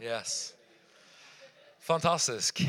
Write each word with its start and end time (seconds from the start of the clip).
Yes. 0.00 0.54
Fantastisk. 1.84 2.62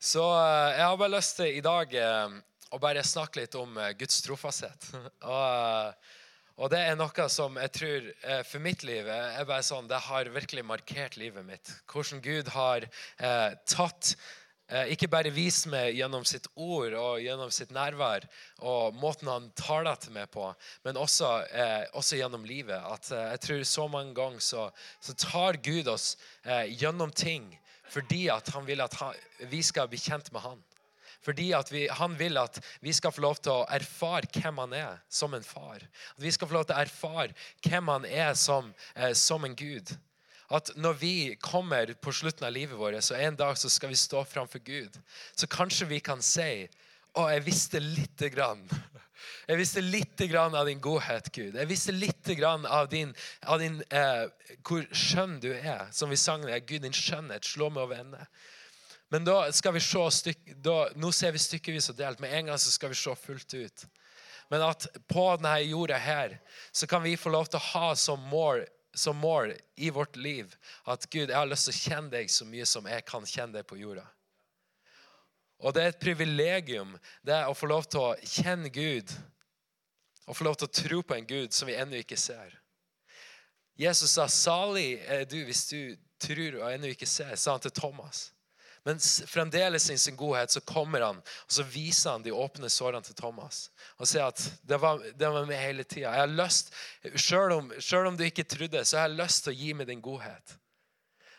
Så 0.00 0.20
eh, 0.20 0.74
jeg 0.76 0.84
har 0.84 0.98
bare 1.00 1.14
lyst 1.14 1.38
til 1.38 1.56
i 1.56 1.62
dag 1.64 1.94
eh, 1.96 2.34
å 2.68 2.80
bare 2.82 3.04
snakke 3.04 3.40
litt 3.40 3.56
om 3.56 3.78
eh, 3.80 3.94
Guds 3.96 4.20
trofasthet. 4.26 4.90
Og, 5.30 5.94
og, 6.60 6.68
det 6.74 6.82
er 6.84 6.98
noe 7.00 7.24
som 7.32 7.56
jeg 7.56 7.72
tror 7.72 8.08
for 8.44 8.60
mitt 8.60 8.82
liv 8.84 9.06
er 9.08 9.46
bare 9.48 9.64
sånn, 9.64 9.86
det 9.88 10.02
har 10.10 10.28
virkelig 10.28 10.66
markert 10.68 11.16
livet 11.16 11.46
mitt. 11.46 11.70
Hvordan 11.88 12.20
Gud 12.20 12.50
har 12.52 12.84
eh, 12.84 13.54
tatt 13.64 14.12
ikke 14.92 15.08
bare 15.10 15.32
vist 15.34 15.66
meg 15.70 15.96
gjennom 15.98 16.24
sitt 16.28 16.46
ord 16.54 16.94
og 16.94 17.22
gjennom 17.24 17.50
sitt 17.54 17.72
nærvær 17.74 18.26
og 18.62 18.94
måten 19.00 19.30
han 19.30 19.48
taler 19.58 19.98
til 19.98 20.14
meg 20.14 20.30
på, 20.30 20.46
men 20.86 21.00
også, 21.00 21.30
eh, 21.50 21.86
også 21.98 22.20
gjennom 22.20 22.44
livet. 22.46 22.78
At 22.78 23.10
eh, 23.10 23.30
jeg 23.34 23.42
tror 23.46 23.64
så 23.66 23.88
mange 23.90 24.14
ganger 24.14 24.44
så, 24.44 24.68
så 25.02 25.16
tar 25.18 25.58
Gud 25.64 25.90
oss 25.90 26.16
eh, 26.44 26.70
gjennom 26.80 27.10
ting 27.10 27.50
fordi 27.90 28.28
at 28.30 28.46
han 28.54 28.66
vil 28.68 28.80
at 28.84 28.94
han, 29.00 29.16
vi 29.50 29.64
skal 29.66 29.88
bli 29.90 29.98
kjent 29.98 30.30
med 30.30 30.44
han. 30.44 30.60
Fordi 31.24 31.50
vi, 31.70 31.88
han 31.92 32.14
vil 32.16 32.38
at 32.40 32.60
vi 32.80 32.92
skal 32.96 33.12
få 33.12 33.24
lov 33.24 33.40
til 33.42 33.52
å 33.52 33.66
erfare 33.68 34.30
hvem 34.32 34.60
han 34.62 34.76
er 34.78 35.00
som 35.12 35.34
en 35.36 35.44
far. 35.44 35.82
At 36.16 36.22
vi 36.22 36.32
skal 36.32 36.48
få 36.48 36.56
lov 36.56 36.68
til 36.68 36.76
å 36.78 36.84
erfare 36.84 37.34
hvem 37.66 37.90
han 37.92 38.06
er 38.08 38.32
som, 38.38 38.72
eh, 38.94 39.12
som 39.12 39.44
en 39.44 39.56
gud. 39.56 39.92
At 40.50 40.72
når 40.76 40.96
vi 40.98 41.14
kommer 41.40 41.92
på 42.02 42.12
slutten 42.12 42.46
av 42.46 42.52
livet 42.52 42.78
vårt, 42.78 42.98
så 43.04 43.14
en 43.14 43.36
dag 43.38 43.58
så 43.58 43.70
skal 43.70 43.92
vi 43.92 43.98
stå 43.98 44.24
framfor 44.26 44.62
Gud, 44.66 44.96
så 45.34 45.46
kanskje 45.46 45.90
vi 45.92 46.00
kan 46.02 46.22
si 46.22 46.66
å, 47.14 47.26
jeg 47.30 47.46
visste 47.46 47.82
lite 47.82 48.30
grann 48.34 48.66
jeg 49.48 49.58
visste 49.58 49.82
litt 49.82 50.20
av 50.36 50.66
din 50.66 50.80
godhet, 50.80 51.28
Gud. 51.32 51.56
Jeg 51.58 51.68
visste 51.68 51.92
litt 51.92 52.28
av, 52.44 52.88
din, 52.88 53.12
av 53.42 53.58
din, 53.58 53.80
eh, 53.90 54.28
hvor 54.66 54.86
skjønn 54.94 55.40
du 55.42 55.50
er. 55.52 55.88
Som 55.92 56.10
vi 56.10 56.16
sang 56.16 56.44
det, 56.46 56.60
Gud, 56.66 56.82
din 56.82 56.94
skjønnhet 56.94 57.44
slår 57.44 57.72
meg 57.74 57.82
over 57.82 58.00
ende. 58.00 58.26
Men 59.10 59.26
da 59.26 59.50
skal 59.52 59.74
vi 59.74 59.82
se 59.82 60.04
styk, 60.14 60.52
da, 60.62 60.90
nå 60.94 61.10
ser 61.12 61.34
vi 61.34 61.42
stykkevis 61.42 61.90
og 61.90 61.98
delt. 61.98 62.20
Med 62.22 62.34
en 62.36 62.52
gang 62.52 62.60
så 62.62 62.70
skal 62.70 62.92
vi 62.92 63.00
se 63.00 63.14
fullt 63.18 63.54
ut. 63.54 63.86
Men 64.50 64.62
at 64.66 64.86
på 65.10 65.26
denne 65.38 65.56
jorda 65.64 65.98
her 65.98 66.38
så 66.72 66.86
kan 66.90 67.02
vi 67.02 67.18
få 67.18 67.32
lov 67.34 67.50
til 67.50 67.58
å 67.58 67.68
ha 67.72 67.90
som 67.98 68.22
mål, 68.30 68.64
som 68.94 69.16
mål 69.16 69.54
i 69.76 69.90
vårt 69.90 70.16
liv 70.16 70.56
at 70.84 71.06
Gud, 71.10 71.28
jeg 71.28 71.36
har 71.36 71.48
lyst 71.48 71.68
til 71.68 71.76
å 71.76 71.82
kjenne 71.82 72.12
deg 72.14 72.30
så 72.32 72.46
mye 72.48 72.66
som 72.66 72.88
jeg 72.90 73.04
kan 73.06 73.26
kjenne 73.26 73.58
deg 73.58 73.66
på 73.68 73.78
jorda. 73.78 74.06
Og 75.60 75.74
det 75.76 75.82
er 75.82 75.92
et 75.92 76.00
privilegium 76.00 76.94
det 77.26 77.36
er 77.36 77.50
å 77.50 77.56
få 77.56 77.68
lov 77.70 77.86
til 77.90 78.00
å 78.02 78.16
kjenne 78.24 78.72
Gud 78.72 79.12
og 80.26 80.36
få 80.36 80.46
lov 80.46 80.56
til 80.58 80.68
å 80.68 80.74
tro 80.80 81.02
på 81.02 81.16
en 81.16 81.26
Gud 81.26 81.54
som 81.54 81.68
vi 81.68 81.76
ennå 81.78 82.00
ikke 82.00 82.18
ser. 82.18 82.54
Jesus 83.80 84.12
sa, 84.12 84.26
'Salig 84.28 85.00
er 85.06 85.24
du 85.24 85.38
hvis 85.44 85.64
du 85.68 85.96
tror 86.20 86.60
og 86.60 86.72
ennå 86.72 86.92
ikke 86.92 87.08
ser', 87.08 87.36
sa 87.36 87.56
han 87.56 87.60
til 87.60 87.72
Thomas. 87.72 88.32
Men 88.84 89.00
fremdeles 89.28 89.90
i 89.90 89.98
sin 89.98 90.16
godhet 90.16 90.54
så 90.54 90.62
kommer 90.64 91.04
han 91.04 91.18
og 91.20 91.52
så 91.52 91.66
viser 91.68 92.14
han 92.14 92.24
de 92.24 92.32
åpne 92.32 92.70
sårene 92.72 93.04
til 93.04 93.16
Thomas. 93.18 93.66
Og 94.00 94.08
sier 94.08 94.30
at 94.30 94.40
det 94.64 94.78
var, 94.80 95.02
det 95.16 95.28
var 95.34 95.48
med 95.48 95.60
hele 95.60 95.84
tida. 95.84 96.14
Jeg 96.14 96.24
har 96.24 96.32
lyst, 96.32 96.72
selv 97.16 97.58
om, 97.58 97.68
selv 97.78 98.08
om 98.08 98.16
du 98.16 98.24
ikke 98.24 98.48
trodde, 98.48 98.84
så 98.84 99.02
har 99.02 99.10
jeg 99.10 99.20
lyst 99.20 99.44
til 99.44 99.52
å 99.52 99.60
gi 99.60 99.74
meg 99.76 99.90
din 99.90 100.04
godhet. 100.04 100.56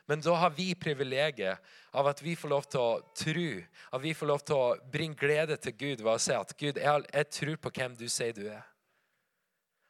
Men 0.10 0.22
da 0.22 0.36
har 0.36 0.54
vi 0.54 0.74
privilegiet 0.76 1.74
av 1.96 2.08
at 2.08 2.22
vi 2.24 2.36
får 2.36 2.52
lov 2.52 2.66
til 2.70 2.82
å 2.82 3.00
tro, 3.16 3.50
at 3.92 4.02
vi 4.04 4.14
får 4.18 4.30
lov 4.30 4.42
til 4.46 4.58
å 4.58 4.74
bringe 4.92 5.18
glede 5.18 5.58
til 5.62 5.76
Gud 5.78 6.02
ved 6.04 6.14
å 6.14 6.22
si 6.22 6.34
at 6.36 6.54
Gud, 6.58 6.78
jeg, 6.78 7.06
jeg 7.14 7.30
tror 7.38 7.62
på 7.64 7.74
hvem 7.78 7.98
du 7.98 8.08
sier 8.10 8.36
du 8.36 8.46
er. 8.48 8.66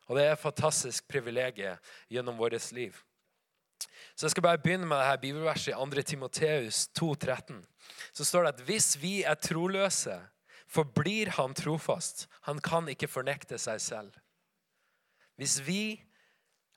Og 0.07 0.17
det 0.17 0.25
er 0.25 0.33
et 0.35 0.43
fantastisk 0.43 1.07
privilegium 1.07 1.79
gjennom 2.11 2.39
vårt 2.39 2.71
liv. 2.75 2.97
Så 4.15 4.25
Jeg 4.25 4.31
skal 4.31 4.43
bare 4.43 4.61
begynne 4.61 4.87
med 4.87 4.97
dette 4.97 5.21
bibelverset 5.21 5.73
i 5.73 5.77
2. 5.77 6.01
Timoteus 6.01 6.87
2,13. 6.99 7.63
Så 8.13 8.25
står 8.25 8.43
det 8.43 8.53
at 8.53 8.63
hvis 8.67 9.01
vi 9.01 9.23
er 9.23 9.35
troløse, 9.35 10.19
forblir 10.71 11.29
han 11.37 11.53
trofast. 11.53 12.27
Han 12.47 12.59
kan 12.59 12.87
ikke 12.87 13.07
fornekte 13.07 13.57
seg 13.59 13.81
selv. 13.81 14.15
Hvis 15.35 15.59
vi 15.67 16.03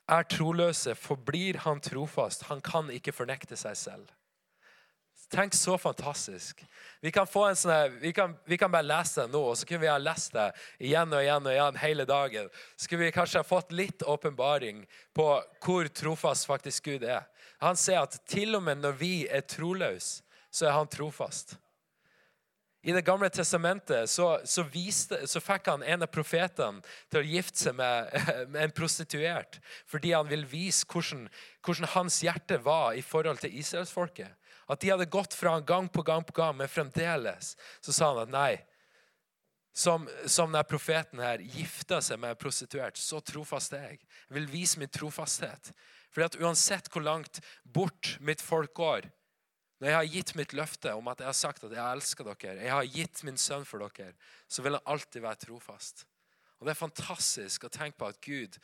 er 0.09 0.23
troløse, 0.29 0.95
forblir 0.95 1.57
han 1.65 1.81
trofast. 1.81 2.47
Han 2.49 2.61
kan 2.61 2.89
ikke 2.89 3.13
fornekte 3.15 3.57
seg 3.57 3.77
selv. 3.77 4.07
Tenk 5.29 5.53
så 5.53 5.77
fantastisk. 5.77 6.61
Vi 7.01 7.11
kan, 7.11 7.27
sånne, 7.27 7.89
vi, 8.01 8.13
kan, 8.13 8.35
vi 8.45 8.57
kan, 8.57 8.71
bare 8.71 8.85
lese 8.85 9.25
det 9.25 9.33
nå, 9.33 9.41
og 9.51 9.57
så 9.57 9.67
kunne 9.67 9.83
vi 9.83 9.89
ha 9.89 9.97
lest 9.97 10.33
det 10.35 10.47
igjen 10.79 11.13
og 11.13 11.21
igjen 11.23 11.49
og 11.49 11.53
igjen 11.53 11.79
hele 11.81 12.05
dagen. 12.09 12.49
Så 12.75 12.89
kunne 12.89 13.07
vi 13.07 13.15
kanskje 13.15 13.41
ha 13.41 13.47
fått 13.47 13.73
litt 13.75 14.05
åpenbaring 14.05 14.85
på 15.13 15.27
hvor 15.65 15.89
trofast 15.89 16.47
faktisk 16.49 16.91
Gud 16.91 17.05
er. 17.09 17.25
Han 17.63 17.77
sier 17.79 18.03
at 18.05 18.19
til 18.29 18.57
og 18.57 18.65
med 18.67 18.83
når 18.83 18.97
vi 19.01 19.13
er 19.27 19.45
troløse, 19.49 20.23
så 20.53 20.69
er 20.69 20.77
han 20.77 20.89
trofast. 20.91 21.57
I 22.85 22.93
Det 22.93 23.01
gamle 23.01 23.31
testamentet 23.33 24.09
så, 24.09 24.27
så, 24.45 24.61
viste, 24.69 25.17
så, 25.27 25.41
fikk 25.41 25.71
han 25.71 25.83
en 25.83 26.05
av 26.05 26.11
profetene 26.13 26.83
til 27.09 27.23
å 27.23 27.25
gifte 27.25 27.63
seg 27.63 27.77
med, 27.79 28.11
med 28.53 28.59
en 28.61 28.75
prostituert 28.77 29.57
fordi 29.89 30.13
han 30.13 30.29
ville 30.29 30.45
vise 30.45 30.85
hvordan, 30.85 31.23
hvordan 31.65 31.89
hans 31.95 32.19
hjerte 32.21 32.59
var 32.61 32.93
i 32.93 33.01
forhold 33.01 33.41
til 33.41 33.57
israelsfolket. 33.57 34.29
At 34.67 34.81
de 34.81 34.89
hadde 34.89 35.09
gått 35.11 35.35
fra 35.37 35.55
han 35.55 35.65
gang 35.65 35.89
på 35.89 36.01
gang 36.05 36.23
på 36.25 36.33
gang, 36.37 36.55
men 36.57 36.71
fremdeles 36.71 37.53
så 37.83 37.93
sa 37.93 38.13
han 38.13 38.23
at 38.25 38.33
nei. 38.33 38.53
Som, 39.75 40.05
som 40.31 40.53
denne 40.53 40.63
profeten 40.63 41.19
her 41.19 41.41
gifta 41.43 41.99
seg 42.01 42.21
med 42.21 42.31
en 42.31 42.39
prostituert, 42.39 42.95
så 42.95 43.19
trofast 43.19 43.73
er 43.75 43.89
jeg. 43.89 43.99
Jeg 44.29 44.37
vil 44.37 44.47
vise 44.47 44.79
min 44.79 44.91
trofasthet. 44.91 45.73
At 46.15 46.37
Uansett 46.39 46.87
hvor 46.93 47.03
langt 47.03 47.41
bort 47.67 48.13
mitt 48.23 48.39
folk 48.39 48.71
går, 48.77 49.09
når 49.83 49.89
jeg 49.89 49.97
har 49.97 50.13
gitt 50.13 50.31
mitt 50.39 50.53
løfte 50.55 50.93
om 50.95 51.09
at 51.11 51.19
jeg 51.19 51.27
har 51.27 51.35
sagt 51.35 51.65
at 51.67 51.73
jeg 51.75 51.83
elsker 51.83 52.29
dere, 52.29 52.63
jeg 52.63 52.71
har 52.71 52.87
gitt 52.87 53.23
min 53.27 53.39
sønn 53.39 53.67
for 53.67 53.83
dere, 53.83 54.15
så 54.47 54.63
vil 54.63 54.77
han 54.77 54.87
alltid 54.93 55.25
være 55.25 55.41
trofast. 55.43 56.05
Og 56.59 56.67
Det 56.67 56.71
er 56.71 56.79
fantastisk 56.79 57.67
å 57.67 57.73
tenke 57.73 57.99
på 57.99 58.07
at 58.07 58.21
Gud 58.23 58.55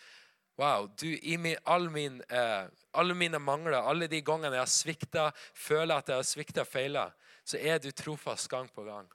Wow, 0.62 0.92
du, 0.98 1.20
I 1.22 1.38
min, 1.38 1.56
all 1.64 1.90
min, 1.90 2.24
eh, 2.30 2.66
alle 2.92 3.14
mine 3.14 3.40
mangler, 3.40 3.80
alle 3.82 4.06
de 4.08 4.20
gangene 4.22 4.60
jeg 4.60 4.62
har 4.62 4.70
svikta, 4.70 5.24
føler 5.58 5.96
at 5.96 6.12
jeg 6.12 6.20
har 6.20 6.28
svikta 6.28 6.62
og 6.62 6.70
feila, 6.70 7.06
så 7.42 7.58
er 7.58 7.80
du 7.82 7.88
trofast 7.90 8.46
gang 8.52 8.70
på 8.70 8.84
gang. 8.86 9.08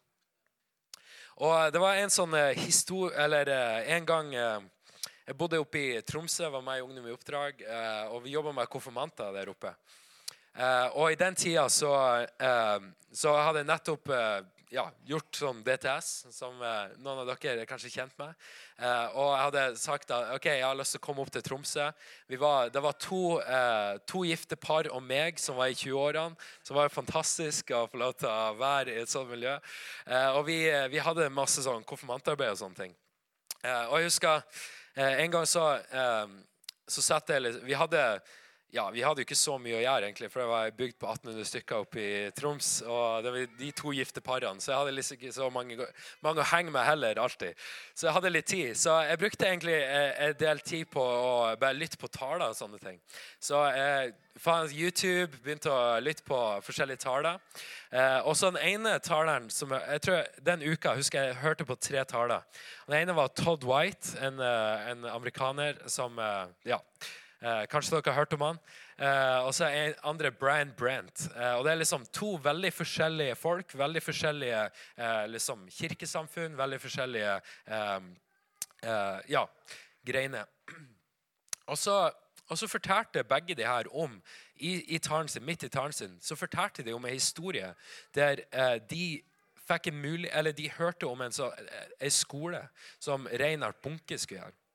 Og 1.37 1.53
eh, 1.53 1.69
Det 1.71 1.83
var 1.85 2.01
en 2.01 2.11
sånn 2.11 2.35
eh, 2.35 2.59
historie 2.59 3.15
Eller 3.23 3.53
eh, 3.53 3.93
en 3.95 4.09
gang 4.09 4.35
eh, 4.35 4.67
Jeg 5.29 5.37
bodde 5.39 5.61
oppe 5.63 5.79
i 5.85 6.03
Tromsø, 6.03 6.49
var 6.51 6.65
meg 6.67 6.83
og 6.83 6.91
Ungdom 6.91 7.07
i 7.07 7.15
oppdrag, 7.15 7.63
eh, 7.63 8.03
og 8.11 8.25
vi 8.25 8.35
jobba 8.35 8.57
med 8.57 8.73
konfirmanter 8.73 9.31
der 9.37 9.55
oppe. 9.55 9.77
og 10.97 11.13
i 11.13 11.19
den 11.21 11.35
tida 11.37 11.69
så, 11.69 11.93
så 13.13 13.33
hadde 13.37 13.61
jeg 13.61 13.69
nettopp 13.69 14.09
ja, 14.75 14.85
gjort 15.07 15.39
sånn 15.39 15.61
DTS, 15.67 16.09
som 16.35 16.59
eh, 16.65 16.95
noen 16.99 17.23
av 17.23 17.29
dere 17.29 17.63
er 17.63 17.69
kanskje 17.69 17.93
kjent 17.93 18.15
med. 18.19 18.35
Eh, 18.81 19.15
og 19.15 19.29
jeg 19.31 19.45
hadde 19.45 19.65
sagt 19.79 20.11
at 20.15 20.33
ok, 20.35 20.49
jeg 20.51 20.65
har 20.65 20.79
lyst 20.79 20.97
til 20.97 21.03
å 21.03 21.05
komme 21.07 21.23
opp 21.23 21.31
til 21.35 21.45
Tromsø. 21.47 21.87
Var, 22.43 22.73
det 22.75 22.83
var 22.83 22.97
to, 23.03 23.21
eh, 23.41 23.93
to, 24.11 24.25
gifte 24.27 24.59
par 24.59 24.89
og 24.91 25.05
meg 25.07 25.39
som 25.43 25.59
var 25.61 25.71
i 25.71 25.79
20-årene. 25.79 26.49
Så 26.67 26.75
var 26.75 26.91
fantastisk 26.95 27.71
å 27.77 27.85
få 27.93 28.01
lov 28.03 28.17
til 28.19 28.31
å 28.31 28.57
være 28.59 28.97
i 28.97 29.05
et 29.05 29.13
sånt 29.13 29.31
miljø. 29.31 29.55
Eh, 30.07 30.31
og 30.33 30.43
vi, 30.49 30.59
vi, 30.91 31.03
hadde 31.03 31.29
masse 31.31 31.63
sånn 31.63 31.87
konfirmantarbeid 31.87 32.57
og 32.57 32.63
sånne 32.65 32.81
ting. 32.81 32.97
Eh, 33.63 33.85
og 33.87 34.01
jeg 34.01 34.11
husker 34.11 34.43
eh, 34.97 35.23
en 35.23 35.37
gang 35.37 35.47
så, 35.47 35.69
så 36.87 37.05
satt 37.05 37.31
jeg 37.31 37.55
Vi 37.63 37.79
hadde 37.79 38.03
ja, 38.77 38.91
vi 38.93 39.03
hadde 39.05 39.23
jo 39.23 39.27
ikke 39.27 39.39
så 39.39 39.57
mye 39.61 39.79
å 39.79 39.83
gjøre, 39.83 40.09
egentlig, 40.11 40.29
for 40.33 40.43
det 40.43 40.49
var 40.51 40.75
bygd 40.77 40.99
på 41.01 41.09
1800 41.09 41.49
stykker 41.49 41.85
oppe 41.85 42.03
i 42.03 42.11
Troms. 42.37 42.69
Og 42.85 43.25
det 43.25 43.33
var 43.33 43.57
de 43.61 43.71
to 43.79 43.95
gifte 43.97 44.23
parene, 44.25 44.61
så 44.61 44.73
jeg 44.73 44.81
hadde 44.83 44.95
liksom 44.97 45.17
ikke 45.17 45.33
så 45.33 45.49
mange, 45.53 45.89
mange, 46.25 46.45
å 46.45 46.51
henge 46.51 46.75
med 46.75 46.85
heller. 46.85 47.21
alltid. 47.23 47.57
Så 47.95 48.09
jeg 48.09 48.17
hadde 48.19 48.33
litt 48.35 48.51
tid. 48.51 48.77
Så 48.77 48.99
jeg 49.09 49.21
brukte 49.23 49.49
egentlig 49.49 49.79
eh, 49.81 50.13
en 50.29 50.39
del 50.41 50.61
tid 50.61 50.87
på 50.93 51.03
å 51.03 51.33
bare 51.61 51.79
lytte 51.79 52.01
på 52.01 52.13
taler 52.13 52.51
og 52.51 52.59
sånne 52.59 52.81
ting. 52.83 53.01
Så 53.41 53.65
jeg 53.73 54.15
fant 54.45 54.73
YouTube, 54.77 55.41
begynte 55.41 55.73
å 55.73 55.99
lytte 56.05 56.27
på 56.29 56.41
forskjellige 56.67 57.07
taler. 57.07 57.41
Eh, 57.89 58.19
og 58.29 58.37
så 58.37 58.53
den 58.53 58.61
ene 58.61 58.99
taleren 59.01 59.49
som 59.49 59.73
jeg, 59.73 59.87
jeg 59.95 60.03
tror 60.05 60.43
Den 60.45 60.65
uka 60.67 60.97
husker 60.99 61.23
jeg, 61.23 61.33
jeg 61.33 61.43
hørte 61.45 61.69
på 61.69 61.79
tre 61.81 62.05
taler. 62.05 62.45
Den 62.91 63.01
ene 63.01 63.17
var 63.17 63.33
Todd 63.33 63.65
White, 63.65 64.19
en, 64.21 64.43
eh, 64.43 64.91
en 64.93 65.07
amerikaner 65.17 65.81
som 65.89 66.21
ja, 66.67 66.83
Eh, 67.41 67.67
kanskje 67.69 67.99
dere 67.99 68.13
har 68.13 68.25
hørt 68.25 68.33
om 68.33 68.41
han. 68.41 68.59
Eh, 68.97 69.39
og 69.45 69.53
så 69.55 69.69
er 69.69 69.99
andre 70.09 70.31
Brian 70.33 70.73
Brent. 70.77 71.29
Eh, 71.37 71.55
og 71.55 71.65
Det 71.65 71.73
er 71.73 71.81
liksom 71.83 72.07
to 72.13 72.37
veldig 72.43 72.73
forskjellige 72.73 73.35
folk. 73.37 73.75
Veldig 73.79 74.03
forskjellige 74.03 74.63
eh, 74.97 75.27
liksom, 75.29 75.69
kirkesamfunn. 75.71 76.57
Veldig 76.57 76.81
forskjellige 76.81 77.41
eh, 77.67 78.01
eh, 78.83 79.21
ja, 79.29 79.45
greiner. 80.07 80.45
Og 81.67 81.79
så, 81.79 82.11
og 82.49 82.59
så, 82.59 82.69
fortalte 82.69 83.25
begge 83.25 83.55
de 83.55 83.67
her 83.67 83.85
om 83.93 84.23
i, 84.55 84.95
i 84.95 85.01
sin, 85.27 85.45
midt 85.45 85.63
i 85.63 85.69
talen 85.69 85.93
sin, 85.93 86.19
så 86.23 86.37
fortalte 86.37 86.83
de 86.83 86.93
om 86.93 87.05
en 87.05 87.13
historie 87.13 87.75
der 88.15 88.37
de 88.91 89.23
fikk 89.67 89.87
en 89.87 90.01
mulig, 90.01 90.31
eller 90.33 90.53
de 90.53 90.71
hørte 90.71 91.07
om 91.07 91.21
en, 91.21 91.33
så, 91.33 91.51
en 92.01 92.11
skole 92.11 92.69
som 92.99 93.27
Reinhard 93.27 93.75
Bunke 93.83 94.19
skulle 94.19 94.41
gjøre. 94.41 94.66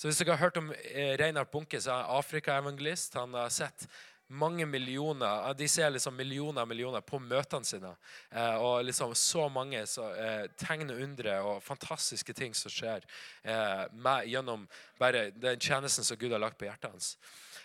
Så 0.00 0.08
Hvis 0.08 0.22
dere 0.22 0.32
har 0.32 0.46
hørt 0.46 0.56
om 0.56 0.70
eh, 0.72 1.10
Reinhard 1.20 1.50
Bunke, 1.52 1.76
så 1.76 1.92
er 1.92 2.14
Afrika-evangelist. 2.16 3.18
Han 3.20 3.34
har 3.36 3.50
sett 3.52 3.84
mange 4.30 4.66
millioner 4.66 5.54
De 5.54 5.68
ser 5.68 5.90
liksom 5.90 6.14
millioner 6.16 6.62
og 6.62 6.70
millioner 6.70 7.02
på 7.04 7.18
møtene 7.20 7.66
sine. 7.66 7.90
Eh, 8.30 8.56
og 8.56 8.86
liksom 8.86 9.12
så 9.18 9.48
mange 9.52 9.82
så, 9.90 10.06
eh, 10.14 10.46
tegn 10.56 10.94
og 10.94 11.02
undre 11.04 11.34
og 11.44 11.60
fantastiske 11.66 12.32
ting 12.32 12.54
som 12.56 12.72
skjer 12.72 13.04
eh, 13.44 13.84
med, 13.92 14.30
gjennom 14.30 14.64
bare 15.00 15.28
den 15.34 15.60
tjenesten 15.60 16.06
som 16.06 16.16
Gud 16.16 16.32
har 16.32 16.40
lagt 16.40 16.56
på 16.56 16.70
hjertet 16.70 16.94
hans. 16.94 17.16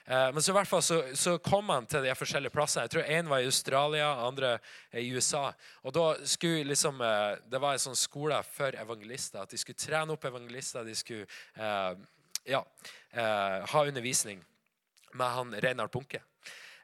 Men 0.05 0.37
så 0.37 0.51
i 0.51 0.53
hvert 0.53 0.69
fall 0.69 0.83
så, 0.85 0.99
så, 1.17 1.31
kom 1.41 1.71
han 1.73 1.87
til 1.89 2.03
de 2.05 2.11
forskjellige 2.13 2.53
plassene. 2.53 2.83
Jeg 2.85 2.91
tror 2.93 3.07
Én 3.09 3.29
var 3.31 3.41
i 3.41 3.47
Australia, 3.49 4.11
andre 4.21 4.51
i 4.93 5.07
USA. 5.15 5.47
Og 5.81 5.95
da 5.97 6.03
skulle 6.29 6.67
liksom, 6.69 7.01
Det 7.49 7.57
var 7.57 7.73
en 7.73 7.81
sånn 7.81 7.97
skole 7.97 8.37
for 8.45 8.77
evangelister. 8.77 9.41
At 9.41 9.49
de 9.49 9.57
skulle 9.57 9.81
trene 9.81 10.13
opp 10.13 10.27
evangelister. 10.29 10.85
De 10.85 10.93
skulle 10.93 11.25
ja, 12.45 12.61
ha 13.15 13.85
undervisning 13.85 14.41
med 15.15 15.27
han 15.37 15.55
Reinhard 15.63 15.91
Bunke. 15.91 16.21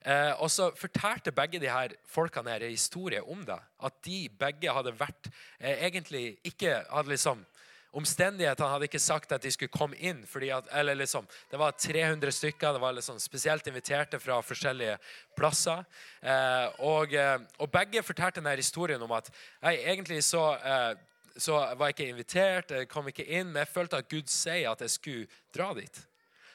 Eh, 0.01 0.31
og 0.41 0.49
så 0.49 0.71
fortalte 0.73 1.33
begge 1.35 1.59
de 1.61 1.69
her 1.69 1.93
folkene 2.09 2.49
her 2.49 2.63
en 2.65 2.73
historie 2.73 3.21
om 3.21 3.43
det. 3.45 3.59
At 3.85 3.99
de 4.05 4.23
begge 4.39 4.73
hadde 4.73 4.95
vært 4.97 5.29
eh, 5.59 5.83
egentlig 5.87 6.39
ikke 6.47 6.81
hadde 6.89 7.15
liksom 7.15 7.45
Omstendighetene 7.91 8.69
hadde 8.71 8.87
ikke 8.87 9.01
sagt 9.03 9.33
at 9.35 9.43
de 9.43 9.49
skulle 9.51 9.73
komme 9.73 9.97
inn. 9.99 10.21
At, 10.23 10.69
eller 10.79 10.95
liksom, 10.95 11.25
Det 11.51 11.57
var 11.59 11.73
300 11.75 12.31
stykker. 12.31 12.71
Det 12.71 12.79
var 12.79 12.93
liksom 12.95 13.17
spesielt 13.19 13.67
inviterte 13.67 14.19
fra 14.19 14.37
forskjellige 14.39 14.93
plasser. 15.35 15.83
Eh, 16.21 16.69
og, 16.79 17.13
eh, 17.13 17.35
og, 17.59 17.67
begge 17.71 18.03
fortalte 18.03 18.39
denne 18.39 18.55
historien 18.55 19.01
om 19.01 19.11
at 19.11 19.27
jeg 19.61 19.83
egentlig 19.83 20.23
så, 20.23 20.55
eh, 20.55 20.95
så 21.37 21.57
var 21.75 21.89
jeg 21.89 21.95
ikke 21.95 22.09
invitert, 22.11 22.71
jeg 22.71 22.89
kom 22.91 23.07
ikke 23.11 23.25
inn, 23.25 23.51
men 23.51 23.63
jeg 23.63 23.71
følte 23.73 24.01
at 24.01 24.09
Gud 24.11 24.29
sier 24.31 24.71
at 24.71 24.81
jeg 24.83 24.93
skulle 24.93 25.41
dra 25.55 25.71
dit. 25.77 26.01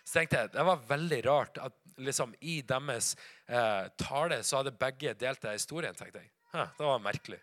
Så 0.04 0.20
tenkte 0.20 0.42
jeg, 0.42 0.52
Det 0.54 0.66
var 0.66 0.84
veldig 0.88 1.20
rart 1.26 1.58
at 1.58 1.74
liksom, 1.96 2.34
i 2.40 2.60
deres 2.62 3.16
eh, 3.48 3.88
tale 3.98 4.42
så 4.44 4.60
hadde 4.60 4.76
begge 4.76 5.14
delt 5.18 5.42
den 5.42 5.56
historien. 5.56 5.94
tenkte 5.94 6.22
jeg. 6.22 6.30
det 6.78 6.86
var 6.86 7.02
merkelig. 7.02 7.40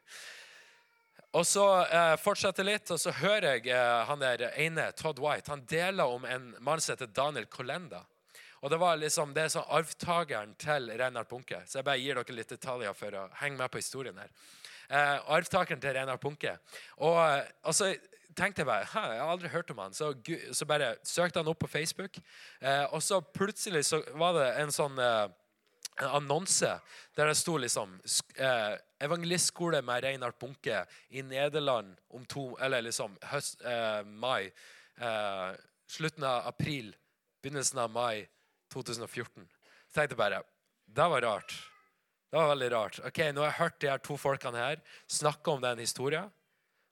Og 1.34 1.46
så 1.50 1.66
eh, 1.86 2.16
fortsetter 2.22 2.66
litt, 2.66 2.92
og 2.94 3.00
så 3.02 3.12
hører 3.18 3.56
jeg 3.56 3.72
eh, 3.74 4.04
han 4.08 4.22
der 4.22 4.46
ene, 4.54 4.92
Todd 4.94 5.20
White, 5.22 5.50
han 5.50 5.66
deler 5.70 6.06
om 6.06 6.26
en 6.30 6.52
mann 6.62 6.82
som 6.82 6.94
heter 6.94 7.10
Daniel 7.10 7.50
Colenda. 7.50 8.04
Og 8.64 8.70
Det 8.70 8.78
var 8.80 8.96
liksom, 8.96 9.34
det 9.36 9.42
er 9.44 9.50
sånn 9.52 9.72
arvtakeren 9.76 10.54
til 10.56 10.86
Reinhard 10.96 11.28
Bunke. 11.28 11.58
Så 11.68 11.82
jeg 11.82 11.88
bare 11.90 12.00
gir 12.00 12.16
dere 12.16 12.36
litt 12.38 12.54
detaljer 12.54 12.94
for 12.96 13.18
å 13.20 13.24
henge 13.42 13.60
med 13.60 13.74
på 13.74 13.82
historien 13.82 14.22
her. 14.22 14.30
Eh, 14.90 15.20
arvtakeren 15.36 15.82
til 15.82 15.96
Reinhard 15.96 16.22
Bunke. 16.22 16.58
Og, 16.98 17.18
eh, 17.22 17.46
og, 17.64 17.76
så 17.76 17.94
tenkte 18.36 18.64
jeg 18.64 18.68
bare 18.68 18.86
jeg 18.86 18.92
har 18.94 19.30
aldri 19.30 19.52
hørt 19.54 19.72
om 19.72 19.84
han. 19.84 19.94
Så, 19.94 20.14
så 20.52 20.66
bare 20.66 20.96
søkte 21.04 21.40
han 21.40 21.52
opp 21.52 21.60
på 21.64 21.72
Facebook. 21.72 22.20
Eh, 22.62 22.86
og 22.92 23.04
så 23.04 23.22
plutselig 23.22 23.86
så 23.86 24.04
var 24.20 24.38
det 24.40 24.50
en 24.62 24.74
sånn 24.74 25.00
eh, 25.00 25.28
annonse 26.10 26.72
der 27.16 27.30
det 27.30 27.38
sto 27.38 27.58
liksom 27.58 28.00
eh, 28.38 28.78
'Evangelistskole 29.04 29.82
med 29.82 30.04
Reinhard 30.04 30.40
Bunke 30.40 30.86
i 31.10 31.22
Nederland 31.22 31.98
om 32.10 32.26
to 32.26 32.56
Eller 32.56 32.82
liksom 32.82 33.18
høst, 33.22 33.62
eh, 33.66 34.04
mai. 34.06 34.52
Eh, 34.98 35.52
slutten 35.88 36.24
av 36.24 36.48
april, 36.48 36.96
begynnelsen 37.42 37.80
av 37.80 37.90
mai 37.90 38.28
2014. 38.72 39.50
Så 39.90 39.94
tenkte 39.94 40.14
jeg 40.14 40.18
bare 40.18 40.44
Det 40.88 41.10
var 41.10 41.22
rart. 41.22 41.73
Det 42.34 42.40
var 42.40 42.48
veldig 42.50 42.68
rart. 42.74 42.96
Ok, 43.06 43.20
Nå 43.30 43.44
har 43.44 43.52
jeg 43.52 43.60
hørt 43.60 43.76
de 43.84 43.90
her 43.92 44.00
to 44.02 44.16
folkene 44.18 44.58
her 44.58 44.80
snakke 45.06 45.54
om 45.54 45.60
den 45.62 45.84
historien. 45.84 46.32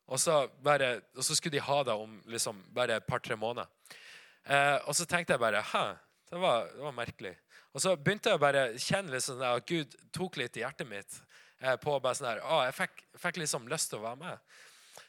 Og 0.05 0.19
så, 0.21 0.35
bare, 0.61 0.99
og 1.17 1.25
så 1.25 1.33
skulle 1.33 1.55
de 1.55 1.63
ha 1.65 1.77
det 1.87 1.95
om 1.97 2.11
liksom, 2.29 2.59
bare 2.69 2.99
et 2.99 3.07
par-tre 3.09 3.33
måneder. 3.33 3.65
Eh, 4.45 4.77
og 4.85 4.93
så 4.93 5.07
tenkte 5.09 5.33
jeg 5.33 5.41
bare 5.41 5.63
Hæ? 5.65 5.81
Det 6.29 6.43
var, 6.43 6.69
det 6.69 6.85
var 6.85 6.93
merkelig. 6.93 7.33
Og 7.73 7.81
så 7.81 7.95
begynte 7.97 8.29
jeg 8.29 8.37
å 8.37 8.83
kjenne 8.85 9.15
liksom 9.15 9.41
at 9.47 9.65
Gud 9.65 9.97
tok 10.13 10.37
litt 10.37 10.61
i 10.61 10.61
hjertet 10.61 10.87
mitt. 10.87 11.17
Eh, 11.57 11.73
på 11.81 11.97
bare 11.97 12.19
sånn 12.19 12.29
her, 12.29 12.45
å, 12.45 12.61
Jeg 12.67 12.77
fikk, 12.77 13.03
fikk, 13.25 13.41
liksom 13.41 13.65
lyst 13.71 13.89
til 13.89 13.97
å 13.97 14.05
være 14.11 14.21
med. 14.21 14.53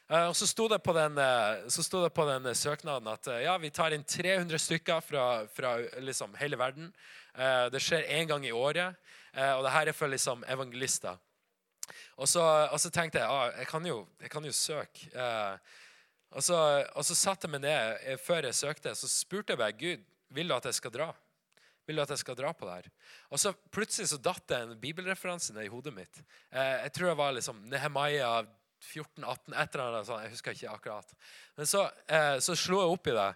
Eh, 0.09 0.27
og 0.27 0.35
Så 0.35 0.47
sto 0.47 0.67
det 0.67 0.79
på 0.83 0.93
den, 0.93 1.17
eh, 1.17 1.63
det 1.65 2.13
på 2.13 2.25
den 2.27 2.55
søknaden 2.55 3.07
at 3.07 3.27
ja, 3.43 3.57
vi 3.57 3.69
tar 3.69 3.91
inn 3.91 4.03
300 4.03 4.59
stykker 4.59 5.01
fra, 5.01 5.47
fra 5.47 5.77
liksom 5.99 6.35
hele 6.35 6.57
verden. 6.57 6.93
Det 7.33 7.81
skjer 7.81 8.05
én 8.13 8.27
gang 8.27 8.45
i 8.45 8.51
året, 8.51 8.93
og 9.33 9.63
det 9.65 9.71
her 9.73 9.87
er 9.87 9.95
for 9.97 10.07
liksom 10.07 10.43
evangelister. 10.45 11.17
Og 12.15 12.27
så, 12.29 12.43
og 12.69 12.77
så 12.79 12.91
tenkte 12.93 13.17
jeg 13.17 13.25
ah, 13.25 13.49
jeg, 13.57 13.65
kan 13.67 13.85
jo, 13.85 14.07
jeg 14.21 14.29
kan 14.29 14.45
jo 14.45 14.51
søke. 14.51 15.09
og, 16.29 16.43
så, 16.43 16.85
og 16.93 17.05
så 17.05 17.15
satte 17.15 17.47
jeg 17.47 17.55
meg 17.55 17.63
ned 17.65 18.19
før 18.21 18.45
jeg 18.45 18.53
søkte, 18.53 18.93
så 18.93 19.09
spurte 19.09 19.55
jeg 19.55 19.57
bare 19.57 19.73
Gud 19.73 20.05
vil 20.29 20.47
du 20.47 20.53
at 20.53 20.65
jeg 20.69 20.77
skal 20.77 20.93
dra. 20.93 21.09
Vil 21.87 21.97
du 21.97 22.03
at 22.03 22.13
jeg 22.13 22.21
skal 22.21 22.37
dra 22.37 22.53
på 22.55 22.67
det 22.67 22.75
her? 22.77 22.91
Og 23.29 23.41
så 23.41 23.51
Plutselig 23.73 24.07
så 24.11 24.19
datt 24.21 24.45
det 24.47 24.59
en 24.61 24.77
bibelreferanse 24.79 25.55
ned 25.55 25.67
i 25.67 25.71
hodet 25.73 25.93
mitt. 25.95 26.21
Eh, 26.51 26.85
jeg 26.85 26.93
tror 26.95 27.11
det 27.11 27.17
var 27.19 27.35
liksom 27.35 27.63
Nehemaya 27.71 28.43
14-18, 28.83 29.55
et 29.55 29.75
eller 29.75 29.85
annet 29.87 30.07
sånt. 30.07 30.23
Jeg 30.25 30.33
husker 30.33 30.57
ikke 30.57 30.75
akkurat. 30.75 31.13
Men 31.57 31.69
så, 31.69 31.87
eh, 32.07 32.37
så 32.43 32.55
slo 32.59 32.81
jeg 32.81 32.95
opp 32.95 33.07
i 33.07 33.17
det. 33.17 33.33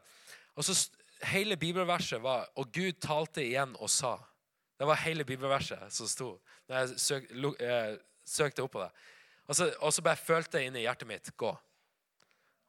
Og 0.56 0.68
så 0.68 0.78
Hele 1.26 1.58
bibelverset 1.58 2.22
var 2.22 2.46
Og 2.62 2.68
Gud 2.74 3.00
talte 3.02 3.42
igjen 3.42 3.76
og 3.80 3.90
sa. 3.90 4.20
Det 4.78 4.86
var 4.86 5.00
hele 5.02 5.26
bibelverset 5.26 5.90
som 5.94 6.08
sto 6.08 6.36
da 6.68 6.84
jeg 6.84 7.00
søk, 7.00 7.30
eh, 7.64 7.96
søkte 8.28 8.62
opp 8.62 8.72
på 8.76 8.82
det. 8.84 8.92
Og 9.48 9.56
så, 9.56 9.70
og 9.80 9.94
så 9.94 10.04
bare 10.04 10.20
følte 10.20 10.60
jeg 10.60 10.68
inni 10.68 10.84
hjertet 10.84 11.08
mitt 11.08 11.32
gå. 11.40 11.50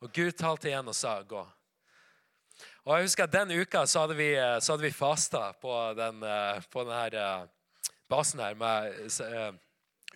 Og 0.01 0.13
Gud 0.15 0.33
talte 0.39 0.71
igjen 0.71 0.89
og 0.89 0.95
sa 0.95 1.19
gå. 1.23 1.43
Og 2.87 2.93
jeg 2.95 3.09
husker 3.09 3.27
at 3.27 3.35
Den 3.35 3.53
uka 3.59 3.85
så 3.87 4.07
hadde 4.07 4.17
vi, 4.17 4.31
eh, 4.39 4.61
så 4.63 4.73
hadde 4.73 4.87
vi 4.87 4.95
fasta 4.95 5.53
på 5.61 5.75
den, 5.99 6.23
eh, 6.23 6.63
på 6.71 6.87
denne 6.87 7.03
her 7.03 7.49
basen 8.09 8.41
her, 8.41 8.55
med 8.55 8.95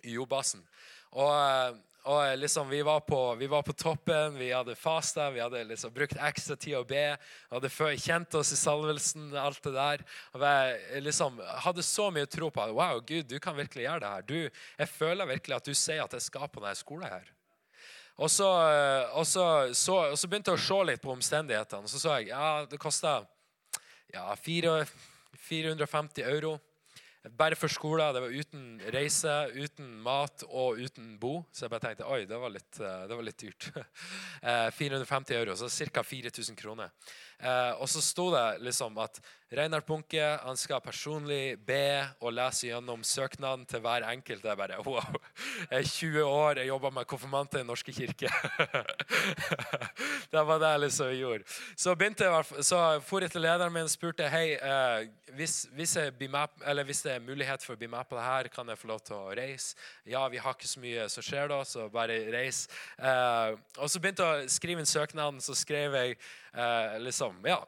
UiO-basen. 0.03 0.63
Og, 1.11 1.77
og 2.03 2.37
liksom, 2.37 2.69
vi 2.69 2.81
var, 2.83 2.99
på, 2.99 3.35
vi 3.35 3.47
var, 3.47 3.61
på, 3.63 3.73
toppen, 3.73 4.35
vi 4.35 4.49
hadde 4.51 4.75
fasta, 4.75 5.29
vi 5.31 5.39
hadde 5.39 5.61
liksom 5.69 5.93
brukt 5.95 6.17
ekstra 6.19 6.57
tid 6.59 6.75
å 6.75 6.83
be. 6.87 7.03
Vi 7.15 7.55
hadde 7.55 7.69
kjent 8.03 8.35
oss 8.35 8.51
i 8.51 8.57
salvelsen, 8.59 9.29
alt 9.39 9.63
det 9.63 9.71
der. 9.77 10.03
Og 10.35 10.43
jeg 10.43 11.03
liksom, 11.05 11.39
hadde 11.63 11.85
så 11.87 12.09
mye 12.11 12.27
tro 12.27 12.49
på 12.51 12.65
at 12.65 12.75
wow, 12.75 12.99
Gud, 12.99 13.29
du 13.31 13.39
kan 13.39 13.55
virkelig 13.55 13.85
gjøre 13.85 14.03
det 14.03 14.11
her. 14.15 14.27
Du, 14.27 14.39
jeg 14.81 14.91
føler 14.91 15.31
virkelig 15.31 15.55
at 15.55 15.69
du 15.69 15.71
sier 15.71 16.03
at 16.03 16.17
jeg 16.17 16.27
skal 16.27 16.51
på 16.51 16.59
denne 16.59 16.75
skolen 16.75 17.07
her. 17.07 17.31
Og 18.19 18.29
så, 18.29 18.51
eh, 18.67 19.15
og, 19.15 19.23
så, 19.27 19.47
så, 19.71 19.95
og 20.11 20.19
så, 20.19 20.27
begynte 20.27 20.51
jeg 20.51 20.59
å 20.59 20.65
se 20.67 20.83
litt 20.91 21.01
på 21.01 21.15
omstendighetene. 21.15 21.87
Så 21.87 22.03
så 22.03 22.19
jeg 22.19 22.33
ja, 22.33 22.65
det 22.67 22.83
kosta 22.83 23.21
ja, 24.11 24.27
450 24.35 26.27
euro. 26.35 26.57
Bare 27.29 27.55
for 27.55 27.71
skolen. 27.71 28.13
Det 28.13 28.21
var 28.21 28.29
uten 28.29 28.63
reise, 28.91 29.33
uten 29.55 29.93
mat 30.03 30.43
og 30.49 30.79
uten 30.79 31.13
bo. 31.19 31.45
Så 31.55 31.65
jeg 31.65 31.71
bare 31.71 31.85
tenkte 31.85 32.07
oi, 32.11 32.25
det 32.27 32.39
var 32.39 32.51
litt, 32.51 32.79
eh, 32.79 33.05
det 33.07 33.15
var 33.15 33.23
litt 33.23 33.39
dyrt. 33.39 33.69
450 34.79 35.37
euro, 35.37 35.55
så 35.55 35.69
ca. 35.71 36.03
4000 36.03 36.59
kroner. 36.59 36.91
Eh, 37.39 37.71
og 37.79 37.89
så 37.89 38.01
sto 38.03 38.29
det 38.31 38.43
liksom 38.63 38.97
at 39.03 39.17
Reinhard 39.53 39.85
Bunke 39.85 40.23
han 40.41 40.57
skal 40.57 40.81
personlig 40.81 41.57
be 41.67 42.01
og 42.23 42.33
lese 42.33 42.69
gjennom 42.69 43.03
søknaden 43.05 43.65
til 43.69 43.83
hver 43.83 44.05
enkelt. 44.09 44.45
Jeg 44.47 44.57
bare 44.57 44.79
wow, 44.85 45.17
jeg 45.69 45.79
er 45.79 45.89
20 45.89 46.23
år, 46.23 46.61
jeg 46.61 46.71
jobber 46.71 46.95
med 46.95 47.09
konfirmanter 47.09 47.61
i 47.61 47.67
norske 47.67 47.93
kirke. 47.93 48.31
det 50.33 50.45
var 50.47 50.61
det 50.63 50.71
jeg 50.71 50.83
liksom 50.85 51.11
gjorde. 51.19 51.59
Så 51.75 51.95
begynte 51.95 52.25
jeg, 52.25 52.63
så 52.65 52.81
for 53.05 53.21
jeg 53.21 53.31
til 53.31 53.45
lederen 53.45 53.75
min 53.75 53.85
og 53.89 53.93
spurte 53.93 54.29
hei, 54.31 54.55
hvis, 55.37 55.67
hvis, 55.75 55.97
blir 56.17 56.31
med, 56.33 56.57
eller 56.65 56.87
hvis, 56.87 57.03
det 57.05 57.12
er 57.15 57.23
mulighet 57.23 57.63
for 57.65 57.75
å 57.75 57.79
bli 57.79 57.89
med 57.91 58.07
på 58.09 58.17
det 58.17 58.25
her, 58.25 58.49
kan 58.53 58.69
jeg 58.71 58.79
få 58.81 58.89
lov 58.91 59.03
til 59.07 59.17
å 59.17 59.33
reise? 59.37 59.77
Ja, 60.09 60.25
vi 60.31 60.41
har 60.41 60.57
ikke 60.57 60.69
så 60.69 60.83
mye 60.83 61.07
som 61.11 61.25
skjer 61.25 61.51
da, 61.51 61.61
så 61.67 61.87
bare 61.93 62.19
reis. 62.33 62.65
Eh, 62.97 63.53
og 63.77 63.91
så 63.91 64.01
begynte 64.01 64.27
jeg 64.27 64.47
å 64.47 64.53
skrive 64.53 64.83
inn 64.83 64.89
søknaden. 64.89 65.41
Så 65.43 65.55
skrev 65.57 65.97
jeg 65.99 66.17
eh, 66.17 66.97
liksom, 67.03 67.39
ja, 67.47 67.61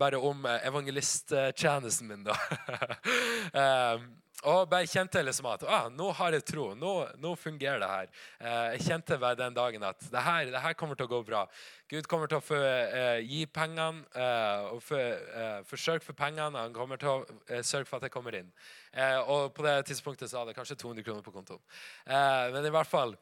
bare 0.00 0.20
om 0.30 0.46
eh, 0.46 0.66
evangelisttjenesten 0.70 2.08
min, 2.08 2.24
da. 2.28 2.36
eh, 3.62 4.08
og 4.48 4.72
jeg 4.72 4.88
kjente 4.88 5.22
liksom 5.24 5.48
at 5.50 5.64
ah, 5.68 5.88
nå 5.92 6.06
har 6.16 6.32
jeg 6.36 6.46
tro. 6.48 6.70
Nå, 6.78 6.92
nå 7.20 7.34
fungerer 7.36 7.82
det 7.82 7.90
her. 7.90 8.10
Eh, 8.38 8.66
jeg 8.74 8.86
kjente 8.86 9.18
bare 9.20 9.36
den 9.36 9.56
dagen 9.56 9.84
at 9.84 10.00
det 10.00 10.24
her, 10.24 10.52
det 10.52 10.62
her, 10.64 10.76
kommer 10.80 10.96
til 10.96 11.08
å 11.08 11.12
gå 11.12 11.22
bra. 11.28 11.44
Gud 11.90 12.08
kommer 12.08 12.30
til 12.30 12.40
å 12.40 12.44
få, 12.44 12.60
eh, 12.60 13.20
gi 13.26 13.44
pengene 13.46 14.04
eh, 14.14 14.68
og 14.72 14.80
forsørge 15.68 16.04
få 16.04 16.12
for 16.12 16.20
pengene. 16.22 16.56
Han 16.56 16.76
kommer 16.76 17.00
til 17.00 17.12
å 17.12 17.62
sørge 17.62 17.88
for 17.88 18.00
at 18.00 18.08
jeg 18.08 18.16
kommer 18.16 18.38
inn. 18.40 18.52
og 19.26 19.52
på 19.54 19.62
det 19.62 19.86
tidspunktet 19.86 20.30
så 20.30 20.40
hadde 20.40 20.54
jeg 20.54 20.60
kanskje 20.62 20.80
200 20.82 21.04
kroner 21.04 21.22
på 21.22 21.34
kontoen. 21.34 21.60
men 22.06 22.66
i 22.66 22.72
hvert 22.72 22.88
fall 22.88 23.14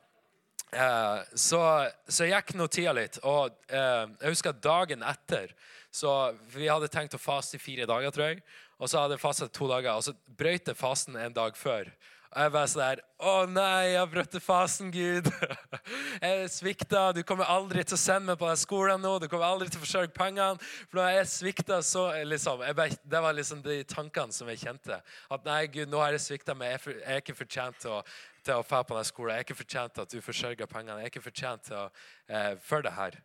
Eh, 0.73 1.21
så, 1.35 1.61
så 2.09 2.27
gikk 2.29 2.53
nå 2.59 2.69
tida 2.69 2.93
litt. 2.97 3.19
Og 3.25 3.55
eh, 3.73 4.05
jeg 4.21 4.35
husker 4.35 4.63
dagen 4.63 5.05
etter 5.07 5.55
så 5.99 6.35
Vi 6.53 6.67
hadde 6.69 6.91
tenkt 6.93 7.17
å 7.17 7.21
faste 7.21 7.57
i 7.57 7.63
fire 7.63 7.87
dager, 7.89 8.13
tror 8.13 8.27
jeg. 8.29 8.43
Og 8.79 8.91
så 8.91 9.03
hadde 9.03 9.17
jeg 9.17 9.25
fastet 9.25 9.55
to 9.55 9.67
dager, 9.71 9.97
og 9.99 10.07
så 10.07 10.15
brøt 10.39 10.71
jeg 10.71 10.79
fasten 10.79 11.19
en 11.19 11.35
dag 11.35 11.57
før. 11.59 11.91
Og 12.29 12.43
jeg 12.45 12.53
bare 12.53 12.69
sånn 12.69 12.83
der 12.83 13.01
Å 13.25 13.35
nei, 13.49 13.85
jeg 13.89 13.99
har 13.99 14.09
brutt 14.13 14.35
fasen, 14.45 14.91
Gud. 14.93 15.31
Jeg 16.23 16.51
svikta. 16.53 17.07
Du 17.17 17.23
kommer 17.27 17.49
aldri 17.49 17.81
til 17.87 17.97
å 17.97 18.01
sende 18.01 18.29
meg 18.29 18.39
på 18.41 18.47
den 18.51 18.59
skolen 18.61 19.01
nå. 19.01 19.15
Du 19.23 19.27
kommer 19.31 19.49
aldri 19.49 19.71
til 19.71 19.81
å 19.81 19.85
forsørge 19.85 20.13
pengene. 20.13 20.61
For 20.91 21.01
når 21.01 21.09
jeg 21.15 21.31
svikta, 21.33 21.79
så 21.87 22.05
liksom 22.27 22.61
bare, 22.77 22.99
Det 23.01 23.23
var 23.25 23.37
liksom 23.37 23.63
de 23.65 23.79
tankene 23.89 24.35
som 24.35 24.51
jeg 24.53 24.61
kjente. 24.61 25.01
At 25.33 25.47
nei, 25.49 25.63
Gud, 25.73 25.89
nå 25.89 26.03
har 26.03 26.13
jeg 26.15 26.27
svikta, 26.27 26.55
men 26.59 26.75
jeg, 26.75 26.99
er 27.01 27.23
ikke 27.23 27.39
fortjent 27.39 27.81
til 27.81 27.97
å 27.97 28.03
til 28.49 28.57
å 28.57 28.65
dra 28.65 28.81
på 28.87 28.97
den 28.97 29.09
skolen. 29.09 29.35
Jeg 29.35 29.43
er 29.43 29.47
ikke 29.47 29.59
fortjent 29.59 29.95
til 29.95 30.05
at 30.05 30.13
du 30.15 30.25
forsørger 30.25 30.71
pengene. 30.71 31.03
Jeg 31.03 31.09
er 31.09 31.13
ikke 31.13 31.27
fortjent 31.27 31.67
til 31.69 31.77
å 31.77 31.85
eh, 32.29 32.55
for 32.65 32.85
det 32.85 32.95
her. 32.97 33.19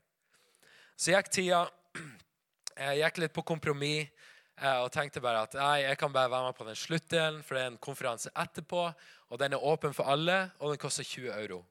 Så 0.99 1.13
gikk 1.13 1.31
tida. 1.31 1.65
Jeg 2.73 3.03
gikk 3.03 3.21
litt 3.21 3.35
på 3.35 3.45
kompromiss. 3.45 4.09
Eh, 4.61 4.79
og 4.83 4.91
tenkte 4.93 5.21
bare 5.23 5.43
at 5.47 5.55
nei, 5.57 5.83
jeg 5.87 5.97
kan 5.97 6.13
bare 6.13 6.31
være 6.31 6.49
med 6.51 6.57
på 6.57 6.67
den 6.67 6.77
sluttdelen, 6.77 7.41
for 7.43 7.57
det 7.57 7.63
er 7.63 7.71
en 7.71 7.81
konferanse 7.81 8.31
etterpå. 8.37 8.85
Og 9.33 9.39
den 9.41 9.55
er 9.55 9.65
åpen 9.65 9.95
for 9.97 10.09
alle, 10.13 10.51
og 10.59 10.73
den 10.73 10.81
koster 10.81 11.07
20 11.07 11.33
euro. 11.41 11.63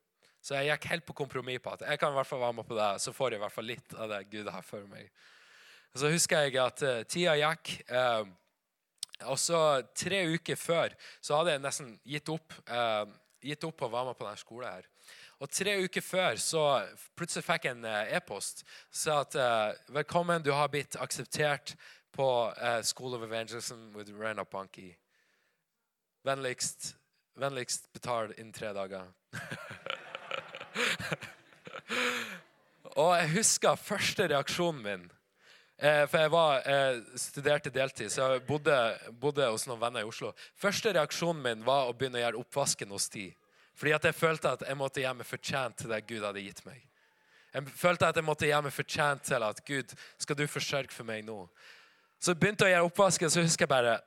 Så 0.43 0.59
jeg 0.59 0.73
gikk 0.73 0.89
helt 0.91 1.07
på 1.07 1.15
kompromiss 1.15 1.62
på 1.62 1.71
at 1.71 1.85
jeg 1.87 2.01
kan 2.03 2.11
i 2.11 2.19
hvert 2.19 2.27
fall 2.27 2.43
være 2.43 2.59
med 2.59 2.67
på 2.67 2.75
det, 2.75 2.91
så 2.99 3.15
får 3.15 3.31
jeg 3.31 3.39
i 3.39 3.43
hvert 3.45 3.55
fall 3.55 3.69
litt 3.71 3.95
av 3.95 4.11
det 4.11 4.25
Gud 4.33 4.51
har 4.51 4.65
for 4.67 4.89
meg. 4.91 5.12
Så 5.95 6.11
husker 6.11 6.49
jeg 6.49 6.57
at 6.59 6.83
uh, 6.83 7.03
tida 7.07 7.37
gikk. 7.39 7.75
Uh, 7.93 8.25
og 9.31 9.39
så 9.39 9.59
tre 9.95 10.25
uker 10.35 10.59
før 10.59 10.97
så 11.23 11.37
hadde 11.39 11.55
jeg 11.55 11.62
nesten 11.62 11.93
gitt 12.11 12.33
opp, 12.33 12.57
uh, 12.73 13.05
gitt 13.45 13.62
opp 13.69 13.85
å 13.87 13.93
være 13.93 14.11
med 14.11 14.19
på 14.19 14.27
denne 14.27 14.41
skolen. 14.41 14.73
her. 14.73 14.89
Og 15.43 15.51
Tre 15.51 15.77
uker 15.85 16.03
før 16.07 16.43
så 16.43 16.65
plutselig 17.19 17.47
fikk 17.47 17.69
jeg 17.69 17.77
en 17.77 17.87
e-post 18.15 18.65
som 18.91 18.99
sa 18.99 19.17
at 19.25 19.89
velkommen, 19.91 20.43
du 20.43 20.53
har 20.55 20.71
blitt 20.71 20.95
akseptert 21.03 21.75
på 22.12 22.52
uh, 22.52 22.83
School 22.83 23.14
of 23.14 23.23
Evangelism 23.23 23.97
with 23.97 24.11
Rena 24.11 24.45
Punky. 24.45 24.97
Vennligst, 26.25 26.97
vennligst 27.35 27.92
betal 27.92 28.33
innen 28.37 28.52
tre 28.52 28.73
dager. 28.76 29.07
og 33.02 33.16
jeg 33.16 33.31
husker 33.38 33.76
første 33.81 34.28
reaksjonen 34.31 34.83
min. 34.85 35.11
Eh, 35.83 36.04
for 36.07 36.19
jeg 36.19 36.31
var, 36.31 36.69
eh, 36.69 37.00
studerte 37.19 37.71
deltid, 37.75 38.12
så 38.12 38.28
jeg 38.33 38.45
bodde, 38.47 38.75
bodde, 39.19 39.49
hos 39.50 39.64
noen 39.66 39.81
venner 39.81 40.04
i 40.04 40.07
Oslo. 40.07 40.31
Første 40.54 40.92
reaksjonen 40.95 41.42
min 41.42 41.64
var 41.66 41.88
å 41.88 41.97
begynne 41.97 42.21
å 42.21 42.23
gjøre 42.23 42.38
oppvasken 42.38 42.92
hos 42.95 43.09
de. 43.11 43.33
Fordi 43.75 43.95
at 43.97 44.07
jeg 44.07 44.14
følte 44.14 44.52
at 44.52 44.62
jeg 44.69 44.78
måtte 44.78 45.02
gjøre 45.02 45.19
meg 45.19 45.26
fortjent 45.26 45.81
til 45.81 45.90
det 45.90 46.04
Gud 46.07 46.23
hadde 46.23 46.45
gitt 46.45 46.62
meg. 46.69 46.85
Jeg 47.52 47.75
følte 47.75 48.07
at 48.07 48.16
jeg 48.16 48.25
måtte 48.25 48.47
gjøre 48.47 48.69
meg 48.69 48.76
fortjent 48.76 49.26
til 49.26 49.42
at 49.42 49.64
Gud, 49.66 49.95
skal 50.19 50.38
du 50.38 50.47
forsørge 50.47 50.95
for 50.95 51.09
meg 51.09 51.26
nå? 51.26 51.40
Så 52.23 52.35
begynte 52.38 52.69
jeg 52.69 52.76
å 52.76 52.76
gjøre 52.76 52.88
oppvasken, 52.91 53.31
så 53.33 53.43
husker 53.43 53.67
jeg 53.67 53.75
bare 53.75 54.00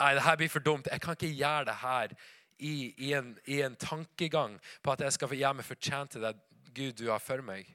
Nei, 0.00 0.14
det 0.16 0.22
her 0.24 0.36
blir 0.40 0.48
for 0.48 0.64
dumt. 0.64 0.86
Jeg 0.88 1.02
kan 1.04 1.12
ikke 1.12 1.28
gjøre 1.28 1.66
det 1.68 1.74
her 1.76 2.12
i, 2.56 2.70
i, 3.04 3.10
en, 3.12 3.34
i 3.44 3.58
en, 3.60 3.74
tankegang 3.76 4.54
på 4.80 4.94
at 4.94 5.02
jeg 5.04 5.12
skal 5.12 5.34
gjøre 5.36 5.58
meg 5.58 5.66
fortjent 5.68 6.14
til 6.14 6.24
det 6.24 6.30
Gud 6.72 6.94
du 6.96 7.10
har 7.10 7.20
for 7.20 7.44
meg. 7.44 7.68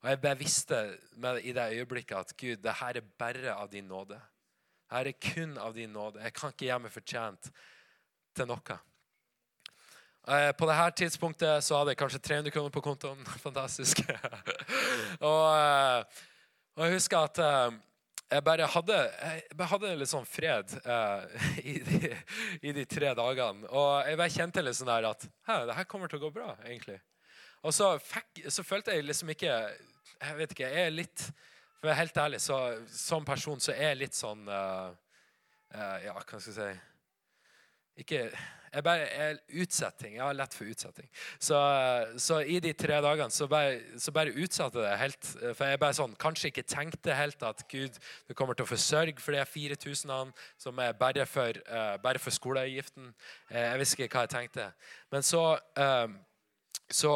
Og 0.00 0.08
jeg 0.08 0.20
bare 0.22 0.38
visste 0.40 0.78
med, 1.20 1.42
i 1.44 1.52
det 1.52 1.66
øyeblikket 1.76 2.16
at 2.16 2.32
Gud, 2.40 2.62
det 2.64 2.78
her 2.80 2.96
er 2.96 3.10
bare 3.20 3.52
av 3.52 3.68
din 3.68 3.84
nåde. 3.92 4.16
Det 4.16 4.96
her 4.96 5.10
er 5.10 5.18
kun 5.28 5.52
av 5.60 5.76
din 5.76 5.92
nåde. 5.92 6.22
Jeg 6.24 6.32
kan 6.32 6.54
ikke 6.54 6.68
gjøre 6.70 6.84
meg 6.86 6.94
fortjent 6.94 7.50
til 8.36 8.48
noe. 8.48 8.78
På 10.26 10.38
på 10.58 10.70
dette 10.70 10.90
tidspunktet 11.02 11.64
så 11.64 11.76
hadde 11.82 11.92
jeg 11.92 12.00
kanskje 12.00 12.22
300 12.24 12.56
kroner 12.56 12.72
på 12.72 12.84
kontoen. 12.88 13.20
Fantastisk. 13.46 14.00
og, 15.30 15.44
eh, 15.52 16.24
og, 16.76 16.86
jeg 16.86 16.96
husker 16.96 17.28
at 17.28 17.42
eh, 17.44 17.76
jeg 18.30 18.42
bare 18.42 18.66
hadde, 18.66 18.96
jeg 19.22 19.68
hadde 19.70 19.90
litt 20.00 20.10
sånn 20.10 20.26
fred 20.26 20.72
eh, 20.82 21.42
i, 21.72 21.74
de, 21.86 22.12
i, 22.60 22.72
de, 22.74 22.86
tre 22.90 23.12
dagene. 23.18 23.68
Og 23.70 24.08
jeg 24.08 24.18
bare 24.18 24.34
kjente 24.34 24.64
litt 24.64 24.78
sånn 24.78 24.90
der 24.90 25.10
at 25.12 25.26
det 25.26 25.76
her 25.78 25.88
kommer 25.90 26.10
til 26.10 26.18
å 26.20 26.26
gå 26.26 26.32
bra, 26.34 26.56
egentlig. 26.66 26.98
Og 27.66 27.74
så, 27.74 27.94
fikk, 28.02 28.46
så, 28.52 28.64
følte 28.66 28.94
jeg 28.94 29.06
liksom 29.06 29.30
ikke 29.32 29.48
Jeg 29.48 30.34
vet 30.36 30.52
ikke, 30.52 30.68
jeg 30.68 30.86
er 30.86 30.92
litt 30.92 31.22
For 31.24 31.86
å 31.86 31.88
være 31.88 31.98
helt 32.02 32.18
ærlig, 32.20 32.40
så, 32.44 32.58
som 32.92 33.24
person 33.26 33.62
så 33.64 33.72
er 33.72 33.94
jeg 33.94 34.00
litt 34.02 34.18
sånn 34.18 34.44
eh, 34.44 34.90
uh, 35.74 35.96
Ja, 36.04 36.12
hva 36.12 36.22
skal 36.26 36.42
jeg 36.42 36.58
si 36.58 36.68
ikke, 38.04 38.26
jeg 38.76 38.84
bare 38.84 39.04
jeg 39.08 39.62
utsetting. 39.62 40.16
Jeg 40.18 40.24
har 40.24 40.36
lett 40.36 40.54
for 40.54 40.68
utsetting. 40.68 41.06
Så, 41.40 41.58
så 42.20 42.40
i 42.44 42.58
de 42.60 42.72
tre 42.76 42.98
dagene 43.00 43.32
så 43.32 43.48
bare, 43.48 43.78
så 44.00 44.12
bare 44.12 44.34
utsatte 44.36 44.82
jeg 44.82 44.90
det 44.90 44.98
helt. 45.00 45.30
For 45.56 45.70
jeg 45.70 45.80
bare 45.80 45.96
sånn, 45.96 46.16
kanskje 46.20 46.50
ikke 46.50 46.66
tenkte 46.68 47.16
helt 47.16 47.46
at 47.46 47.64
Gud 47.72 47.96
du 48.28 48.34
kommer 48.36 48.58
til 48.58 48.66
å 48.66 48.70
forsørge 48.70 49.22
for 49.24 49.36
de 49.36 49.44
4000 49.48 50.34
som 50.60 50.82
er 50.84 50.96
bare 50.98 51.24
for, 51.30 51.56
uh, 51.70 51.96
bare 52.02 52.20
for 52.20 52.34
skoleavgiften. 52.36 53.08
Uh, 53.48 53.62
jeg 53.62 53.80
visste 53.80 54.02
ikke 54.04 54.18
hva 54.18 54.26
jeg 54.26 54.34
tenkte. 54.34 54.68
Men 55.14 55.24
så, 55.24 55.44
uh, 55.80 56.76
så 56.92 57.14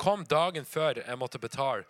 kom 0.00 0.24
dagen 0.28 0.64
før 0.64 1.02
jeg 1.04 1.20
måtte 1.20 1.42
betale. 1.42 1.84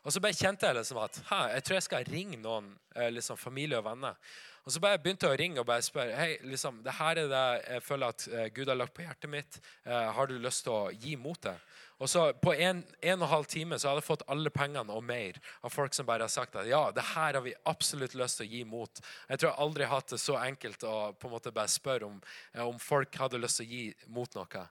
Og 0.00 0.14
så 0.14 0.22
bare 0.22 0.38
kjente 0.38 0.64
jeg 0.64 0.78
liksom 0.78 1.02
at 1.02 1.18
jeg 1.28 1.64
tror 1.66 1.76
jeg 1.76 1.84
skal 1.84 2.06
ringe 2.08 2.38
noen 2.40 2.70
liksom 3.12 3.36
familie 3.36 3.76
og 3.76 3.84
venner. 3.84 4.14
Og 4.64 4.74
så 4.74 4.80
bare 4.82 5.00
begynte 5.00 5.26
jeg 5.26 5.36
å 5.36 5.40
ringe 5.40 5.62
og 5.62 5.68
bare 5.68 5.84
spørre 5.84 6.16
hei, 6.18 6.34
liksom, 6.44 6.82
det 6.84 6.92
her 6.98 7.22
er 7.22 7.30
det 7.30 7.44
jeg 7.64 7.84
føler 7.86 8.12
at 8.12 8.26
uh, 8.28 8.46
Gud 8.54 8.68
har 8.68 8.76
lagt 8.76 8.94
på 8.96 9.04
hjertet 9.06 9.32
mitt. 9.32 9.60
Uh, 9.86 10.10
har 10.16 10.28
du 10.28 10.36
lyst 10.38 10.66
til 10.66 10.74
å 10.74 10.90
gi 10.92 11.16
mot 11.20 11.40
det? 11.46 11.56
Og 12.00 12.08
så 12.08 12.26
På 12.40 12.52
en, 12.54 12.82
en 13.00 13.18
og 13.18 13.26
en 13.26 13.32
halv 13.32 13.48
time 13.48 13.78
så 13.78 13.90
hadde 13.90 14.00
jeg 14.00 14.08
fått 14.08 14.26
alle 14.32 14.52
pengene 14.52 14.94
og 14.96 15.04
mer 15.04 15.36
av 15.60 15.72
folk 15.72 15.96
som 15.96 16.08
bare 16.08 16.24
har 16.24 16.32
sagt 16.32 16.56
at 16.56 16.68
ja, 16.68 16.86
det 16.96 17.04
her 17.12 17.36
har 17.36 17.44
vi 17.44 17.56
absolutt 17.68 18.16
lyst 18.16 18.40
til 18.40 18.48
å 18.48 18.52
gi 18.54 18.62
mot. 18.68 19.02
Jeg 19.28 19.40
tror 19.40 19.50
jeg 19.50 19.64
aldri 19.66 19.88
har 19.88 20.00
hatt 20.00 20.14
det 20.14 20.20
så 20.22 20.38
enkelt 20.40 20.86
å 20.88 20.96
på 21.12 21.28
en 21.28 21.34
måte 21.36 21.52
bare 21.56 21.72
spørre 21.72 22.08
om, 22.08 22.16
uh, 22.56 22.64
om 22.68 22.80
folk 22.80 23.20
hadde 23.20 23.40
lyst 23.40 23.60
til 23.60 23.68
å 23.68 23.74
gi 23.74 23.84
mot 24.12 24.36
noe. 24.36 24.66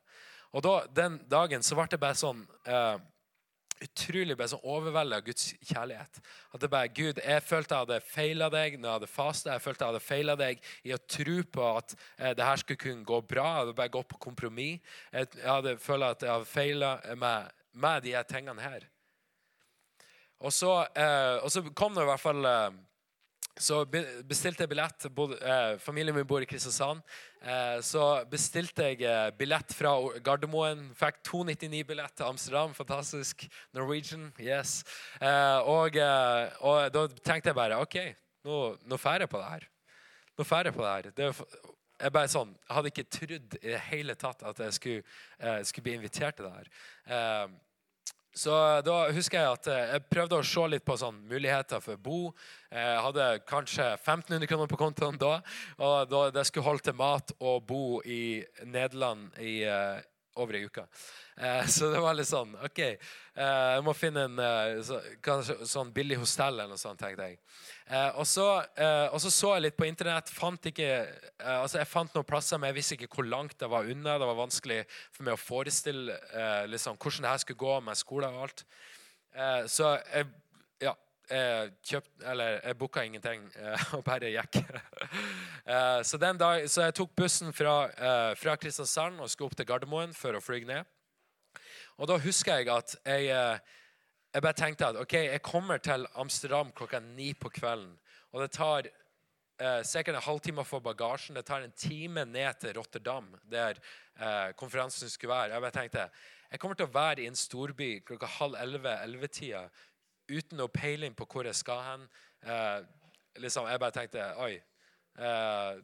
Og 0.53 0.65
da, 0.65 0.75
Den 0.89 1.21
dagen 1.29 1.65
så 1.65 1.77
ble 1.77 1.89
det 1.89 2.01
bare 2.01 2.17
sånn 2.17 2.45
utrolig 3.83 4.35
ble 4.37 4.47
så 4.51 4.59
overveldet 4.63 5.17
av 5.19 5.25
Guds 5.25 5.45
kjærlighet. 5.69 6.19
At 6.53 6.61
det 6.63 6.69
bare, 6.71 6.91
Gud, 6.91 7.19
Jeg 7.23 7.43
følte 7.43 7.75
jeg 7.75 7.85
hadde 7.85 8.01
feila 8.05 8.49
deg 8.49 8.77
når 8.77 8.89
jeg 8.89 8.97
hadde 8.97 9.11
fasta. 9.11 9.53
Jeg 9.53 9.63
følte 9.63 9.85
jeg 9.85 9.93
hadde 9.93 10.05
feila 10.05 10.35
deg 10.39 10.61
i 10.83 10.93
å 10.95 11.01
tro 11.07 11.37
på 11.43 11.69
at 11.77 11.95
eh, 12.17 12.33
det 12.35 12.45
her 12.45 12.61
skulle 12.61 12.83
kunne 12.83 13.07
gå 13.07 13.21
bra. 13.21 13.45
Jeg 13.45 13.61
hadde 13.63 13.77
bare 13.79 13.95
gått 13.95 14.11
på 14.11 14.21
kompromiss. 14.29 14.79
Jeg 15.13 15.31
hadde 15.45 15.77
følt 15.79 16.09
at 16.09 16.25
jeg 16.25 16.33
hadde 16.33 16.49
feila 16.49 16.93
med, 17.15 17.51
med 17.73 18.03
de 18.03 18.15
her 18.17 18.27
tingene 18.27 18.61
her. 18.61 18.87
Og 20.39 20.53
så, 20.55 20.71
eh, 20.95 21.37
og 21.43 21.51
så 21.51 21.63
kom 21.75 21.95
det 21.95 22.05
i 22.05 22.11
hvert 22.11 22.23
fall 22.23 22.45
eh, 22.47 22.69
så 23.59 23.81
bestilte 23.85 24.63
jeg 24.63 24.71
billett. 24.71 25.05
Eh, 25.05 25.77
familien 25.83 26.15
min 26.15 26.27
bor 26.27 26.41
i 26.41 26.47
Kristiansand. 26.47 27.01
Eh, 27.41 27.79
så 27.83 28.03
bestilte 28.31 28.87
jeg 28.87 29.03
eh, 29.03 29.31
billett 29.35 29.73
fra 29.75 29.91
Gardermoen. 30.23 30.85
Fikk 30.97 31.19
299-billett 31.27 32.15
til 32.15 32.29
Amsterdam. 32.29 32.73
Fantastisk. 32.77 33.43
Norwegian. 33.75 34.29
Yes. 34.39 34.79
Og, 35.19 35.99
og, 35.99 36.79
da 36.95 37.05
tenkte 37.19 37.51
jeg 37.51 37.59
bare 37.59 37.81
OK, 37.83 37.99
nå, 38.47 38.61
nå 38.87 38.99
drar 39.01 39.25
jeg 39.25 39.31
på 39.31 39.41
det 39.41 39.51
her. 39.51 39.67
Nå 40.39 40.47
drar 40.47 40.71
jeg 40.71 40.77
på 40.77 40.85
det 40.85 40.93
her. 40.93 41.11
Det, 41.17 41.31
jeg, 41.99 42.13
bare 42.15 42.31
sånn, 42.31 42.53
hadde 42.71 42.93
ikke 42.93 43.09
trodd 43.11 43.57
i 43.59 43.73
det 43.73 43.81
hele 43.89 44.15
tatt 44.15 44.45
at 44.47 44.61
jeg 44.63 44.77
skulle, 44.77 45.17
skulle 45.67 45.89
bli 45.89 45.97
invitert 45.99 46.39
til 46.39 46.47
det 46.47 46.55
her. 46.61 47.57
Så 48.39 48.55
da 48.85 48.99
husker 49.11 49.41
jeg 49.41 49.55
at 49.57 49.67
eh, 49.67 49.89
jeg 49.95 50.05
prøvde 50.07 50.37
å 50.39 50.45
se 50.47 50.61
litt 50.71 50.85
på 50.87 50.95
sånn 50.99 51.17
muligheter 51.27 51.81
for 51.83 51.97
å 51.97 52.03
bo. 52.03 52.19
Jeg 52.71 53.01
hadde 53.03 53.25
kanskje 53.49 53.87
1500 53.97 54.47
kroner 54.47 54.69
på 54.71 54.79
kontoen 54.79 55.19
da. 55.19 55.39
Og 55.83 56.11
da 56.11 56.21
det 56.37 56.45
skulle 56.47 56.67
holde 56.69 56.85
til 56.87 56.95
mat 56.99 57.33
og 57.39 57.65
bo 57.67 57.99
i 58.05 58.39
Nederland 58.63 59.35
i 59.43 59.57
uh, 59.67 59.99
over 60.39 60.59
ei 60.59 60.65
uke. 60.67 60.85
Uh, 61.39 61.63
så 61.71 61.91
det 61.93 62.03
var 62.03 62.17
litt 62.17 62.29
sånn 62.29 62.55
OK, 62.67 62.81
uh, 63.39 63.75
jeg 63.77 63.83
må 63.87 63.95
finne 63.95 64.25
en 64.27 64.41
kanskje, 65.23 65.59
sånn 65.69 65.93
billig 65.95 66.19
hostell 66.19 66.57
eller 66.57 66.73
noe 66.73 66.81
sånt, 66.81 66.99
tenkte 66.99 67.29
jeg. 67.29 67.39
Eh, 67.89 68.09
og, 68.21 68.25
så, 68.29 68.45
eh, 68.77 69.07
og, 69.09 69.17
så, 69.23 69.31
så 69.33 69.55
jeg 69.55 69.63
litt 69.65 69.77
på 69.79 69.87
internett. 69.89 70.29
Fant 70.29 70.67
ikke, 70.69 70.89
eh, 71.09 71.55
altså 71.55 71.79
jeg 71.79 71.89
fant 71.89 72.13
noen 72.13 72.27
plasser, 72.27 72.59
men 72.61 72.69
jeg 72.69 72.77
visste 72.77 72.97
ikke 72.97 73.09
hvor 73.15 73.25
langt 73.25 73.57
det 73.57 73.69
var 73.71 73.89
unna. 73.89 74.19
Det 74.21 74.27
var 74.29 74.37
vanskelig 74.37 74.83
for 75.07 75.25
meg 75.25 75.33
å 75.33 75.41
forestille 75.41 76.19
eh, 76.29 76.67
liksom, 76.69 76.99
hvordan 77.01 77.25
det 77.25 77.33
her 77.33 77.41
skulle 77.41 77.63
gå 77.63 77.79
med 77.87 77.97
skole 77.97 78.29
og 78.29 78.45
alt. 78.45 78.63
Eh, 79.33 79.63
så 79.71 79.95
jeg, 79.97 80.29
Eller 81.29 82.59
jeg 82.63 82.77
booka 82.79 83.03
ingenting 83.05 83.43
eh, 83.55 83.87
og 83.97 84.03
bare 84.05 84.31
gikk. 84.33 84.61
så, 86.09 86.17
dag, 86.17 86.63
så, 86.69 86.87
jeg 86.87 86.95
tok 86.97 87.11
bussen 87.15 87.53
fra, 87.53 87.75
fra, 88.39 88.55
Kristiansand 88.57 89.19
og 89.21 89.29
skulle 89.29 89.51
opp 89.51 89.57
til 89.59 89.67
Gardermoen 89.69 90.15
for 90.17 90.33
å 90.33 90.41
fly 90.41 90.63
ned. 90.65 90.87
Og 91.99 92.07
da 92.09 92.17
husker 92.23 92.61
jeg 92.61 92.71
at 92.73 92.95
jeg 93.03 93.59
jeg 94.29 94.43
bare 94.45 94.53
tenkte 94.53 94.85
at 94.85 94.97
ok, 95.01 95.13
jeg 95.25 95.41
kommer 95.41 95.79
til 95.81 96.05
Amsterdam 96.21 96.69
klokka 96.77 96.99
ni 97.01 97.31
på 97.33 97.49
kvelden. 97.49 97.95
Og 98.31 98.43
det 98.43 98.51
tar 98.53 98.85
eh, 98.85 99.79
sikkert 99.81 100.19
en 100.19 100.25
halvtime 100.27 100.61
å 100.61 100.67
få 100.69 100.79
bagasjen. 100.85 101.39
Det 101.39 101.47
tar 101.47 101.65
en 101.65 101.73
time 101.73 102.27
ned 102.29 102.59
til 102.61 102.75
Rotterdam, 102.77 103.31
der 103.49 103.79
eh, 104.19 104.51
konferansen 104.59 105.09
skulle 105.09 105.33
være. 105.33 105.55
Jeg 105.55 105.65
bare 105.65 105.77
tenkte 105.79 106.09
jeg 106.49 106.61
kommer 106.61 106.77
til 106.77 106.87
å 106.89 106.93
være 106.93 107.21
i 107.23 107.27
en 107.29 107.37
storby 107.37 107.89
klokka 108.05 108.29
halv 108.39 108.55
elleve-ellevetida 108.57 109.67
uten 110.29 110.59
noe 110.59 110.71
peiling 110.71 111.15
på 111.17 111.27
hvor 111.29 111.47
jeg 111.49 111.57
skal 111.57 111.81
hen. 111.85 112.09
Eh, 112.45 112.79
liksom, 113.43 113.69
jeg 113.69 113.81
bare 113.81 113.95
tenkte 113.95 114.27
oi. 114.41 114.53
Eh, 115.19 115.79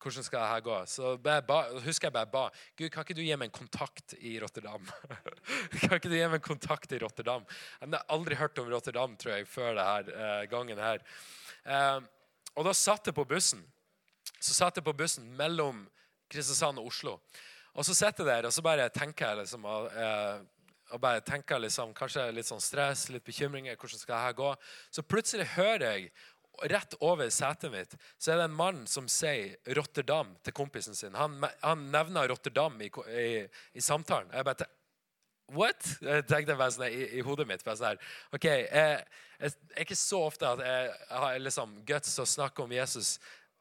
hvordan 0.00 0.24
skal 0.24 0.40
det 0.40 0.48
her 0.48 0.62
gå? 0.64 0.76
Så 0.88 1.10
jeg 1.12 1.44
ba, 1.46 1.58
husker 1.84 2.08
jeg 2.08 2.14
bare 2.14 2.30
ba 2.32 2.46
Gud, 2.78 2.88
kan 2.88 3.04
ikke 3.04 3.18
du 3.18 3.20
gi 3.20 3.36
meg 3.36 3.50
en 3.50 3.58
kontakt 3.58 4.14
i 4.16 4.38
Rotterdam? 4.40 4.86
kan 5.82 5.98
ikke 5.98 6.08
du 6.08 6.16
gi 6.16 6.24
meg 6.24 6.38
en 6.38 6.46
kontakt 6.46 6.94
i 6.96 7.00
Rotterdam? 7.02 7.44
Jeg 7.82 7.92
har 7.92 8.06
aldri 8.08 8.38
hørt 8.40 8.58
om 8.62 8.70
Rotterdam 8.72 9.18
tror 9.20 9.34
jeg, 9.36 9.48
før 9.50 9.74
denne 9.76 10.16
eh, 10.16 10.46
gangen 10.50 10.80
her. 10.80 11.04
Eh, 11.68 12.00
og 12.56 12.66
da 12.66 12.74
satt 12.76 13.10
jeg 13.10 13.16
på 13.16 13.26
bussen. 13.28 13.60
Så 14.40 14.56
satt 14.56 14.80
jeg 14.80 14.86
på 14.86 14.96
bussen 14.96 15.28
mellom 15.36 15.84
Kristiansand 16.32 16.80
og 16.80 16.88
Oslo. 16.88 17.18
Og 17.76 17.84
så 17.86 17.94
sitter 17.94 18.24
jeg 18.24 18.30
der 18.30 18.48
og 18.48 18.54
så 18.54 18.64
bare 18.64 18.88
tenker 18.94 19.28
jeg 19.28 19.42
liksom 19.42 19.68
eh, 19.68 20.40
og 20.90 21.00
bare 21.02 21.22
tenker 21.24 21.62
liksom, 21.62 21.94
Kanskje 21.96 22.26
litt 22.34 22.48
sånn 22.48 22.62
stress, 22.62 23.08
litt 23.10 23.24
bekymringer. 23.26 23.76
hvordan 23.76 23.98
skal 23.98 24.26
dette 24.26 24.38
gå? 24.40 24.54
Så 24.90 25.06
plutselig 25.06 25.46
hører 25.56 25.86
jeg 25.86 26.10
rett 26.68 26.94
over 27.00 27.30
setet 27.32 27.72
mitt 27.72 27.94
så 28.18 28.32
er 28.32 28.40
det 28.40 28.48
en 28.50 28.56
mann 28.56 28.82
som 28.90 29.06
sier 29.08 29.56
Rotterdam 29.76 30.34
til 30.44 30.52
kompisen 30.56 30.94
sin. 30.98 31.14
Han, 31.16 31.38
han 31.62 31.86
nevner 31.92 32.28
Rotterdam 32.28 32.76
i, 32.82 32.90
i, 33.16 33.30
i 33.72 33.84
samtalen. 33.84 34.32
Jeg 34.34 34.46
bare 34.48 34.68
What? 35.50 35.82
Jeg 35.98 36.28
tenkte 36.30 36.54
bare 36.54 36.70
sånn 36.70 36.86
i, 36.86 37.06
i, 37.18 37.22
hodet 37.26 37.46
mitt. 37.48 37.64
Sånn 37.64 37.98
ok, 38.36 38.44
jeg, 38.46 39.00
jeg, 39.40 39.54
er 39.74 39.82
ikke 39.82 39.98
så 39.98 40.20
ofte 40.28 40.46
at 40.46 40.60
jeg 40.62 40.92
har 41.10 41.40
liksom 41.42 41.72
guts 41.88 42.14
til 42.14 42.22
å 42.22 42.32
snakke 42.36 42.62
om 42.62 42.74
Jesus 42.74 43.16